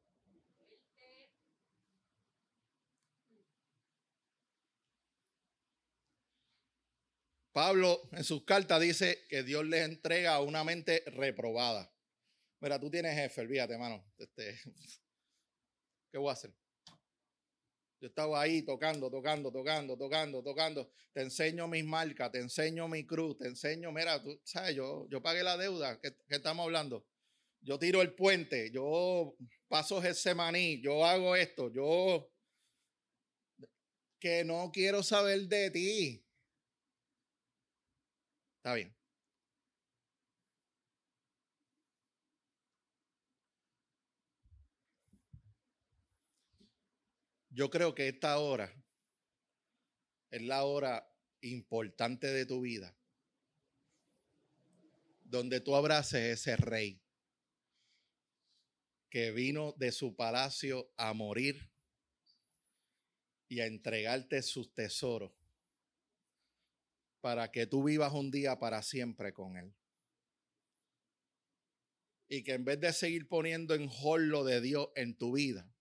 Pablo 7.52 8.10
en 8.12 8.26
sus 8.26 8.44
cartas 8.44 8.82
dice 8.82 9.26
que 9.30 9.42
Dios 9.42 9.66
les 9.66 9.86
entrega 9.86 10.42
una 10.42 10.66
mente 10.66 11.04
reprobada. 11.08 11.90
Mira, 12.60 12.78
tú 12.80 12.90
tienes 12.90 13.16
jefe, 13.16 13.42
olvídate, 13.42 13.74
hermano. 13.74 14.06
Este, 14.18 14.60
¿Qué 16.12 16.18
voy 16.18 16.30
a 16.30 16.34
hacer? 16.34 16.54
Yo 18.02 18.10
estaba 18.10 18.42
ahí 18.42 18.62
tocando, 18.64 19.10
tocando, 19.10 19.54
tocando, 19.54 19.98
tocando, 19.98 20.44
tocando. 20.44 20.92
Te 21.14 21.22
enseño 21.22 21.68
mis 21.70 21.86
marcas, 21.86 22.30
te 22.30 22.40
enseño 22.40 22.90
mi 22.90 23.06
cruz, 23.06 23.38
te 23.38 23.48
enseño, 23.48 23.90
mira, 23.94 24.22
tú 24.22 24.38
sabes, 24.44 24.76
yo, 24.76 25.08
yo 25.10 25.22
pagué 25.22 25.42
la 25.42 25.56
deuda. 25.56 25.98
¿Qué, 26.02 26.14
qué 26.28 26.36
estamos 26.36 26.66
hablando? 26.66 27.06
Yo 27.66 27.80
tiro 27.80 28.04
el 28.04 28.14
puente, 28.14 28.70
yo 28.70 29.36
paso 29.68 30.00
maní, 30.36 30.80
yo 30.82 31.04
hago 31.04 31.36
esto, 31.36 31.72
yo 31.72 32.32
que 34.20 34.44
no 34.44 34.72
quiero 34.72 35.02
saber 35.02 35.48
de 35.48 35.72
ti. 35.72 36.24
Está 38.58 38.76
bien. 38.76 38.96
Yo 47.50 47.72
creo 47.72 47.96
que 47.96 48.10
esta 48.10 48.38
hora 48.38 48.72
es 50.30 50.42
la 50.44 50.66
hora 50.66 51.12
importante 51.42 52.28
de 52.28 52.46
tu 52.46 52.62
vida, 52.62 52.96
donde 55.24 55.62
tú 55.62 55.76
abraces 55.76 56.40
ese 56.40 56.58
rey 56.58 57.05
que 59.16 59.32
vino 59.32 59.72
de 59.78 59.94
su 59.94 60.14
palacio 60.14 60.92
a 60.98 61.14
morir 61.14 61.72
y 63.48 63.62
a 63.62 63.66
entregarte 63.66 64.42
sus 64.42 64.74
tesoros 64.74 65.32
para 67.22 67.50
que 67.50 67.66
tú 67.66 67.86
vivas 67.86 68.12
un 68.12 68.30
día 68.30 68.60
para 68.60 68.84
siempre 68.84 69.32
con 69.32 69.56
él. 69.56 69.74
Y 72.28 72.44
que 72.44 72.56
en 72.56 72.66
vez 72.66 72.78
de 72.82 72.92
seguir 72.92 73.30
poniendo 73.30 73.74
en 73.74 73.90
lo 74.30 74.44
de 74.44 74.60
Dios 74.60 74.90
en 74.98 75.16
tu 75.16 75.32
vida, 75.32 75.74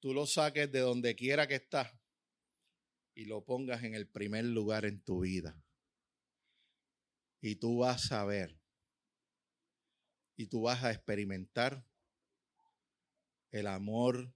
tú 0.00 0.14
lo 0.14 0.24
saques 0.24 0.72
de 0.72 0.80
donde 0.80 1.14
quiera 1.14 1.46
que 1.46 1.56
estás 1.56 1.92
y 3.14 3.26
lo 3.26 3.44
pongas 3.44 3.84
en 3.84 3.94
el 3.94 4.08
primer 4.08 4.46
lugar 4.46 4.86
en 4.86 5.04
tu 5.04 5.20
vida. 5.20 5.62
Y 7.42 7.56
tú 7.56 7.80
vas 7.80 8.12
a 8.12 8.24
ver 8.24 8.63
y 10.36 10.46
tú 10.46 10.62
vas 10.62 10.82
a 10.84 10.90
experimentar 10.90 11.86
el 13.50 13.66
amor 13.66 14.34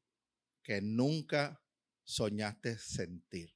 que 0.62 0.80
nunca 0.80 1.60
soñaste 2.04 2.78
sentir. 2.78 3.54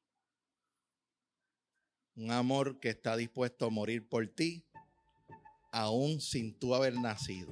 Un 2.15 2.31
amor 2.31 2.81
que 2.81 2.91
está 2.91 3.17
dispuesto 3.17 3.67
a 3.67 3.71
morir 3.71 4.09
por 4.09 4.27
ti, 4.29 4.67
aún 5.73 6.21
sin 6.21 6.59
tú 6.59 6.75
haber 6.75 6.95
nacido. 6.95 7.51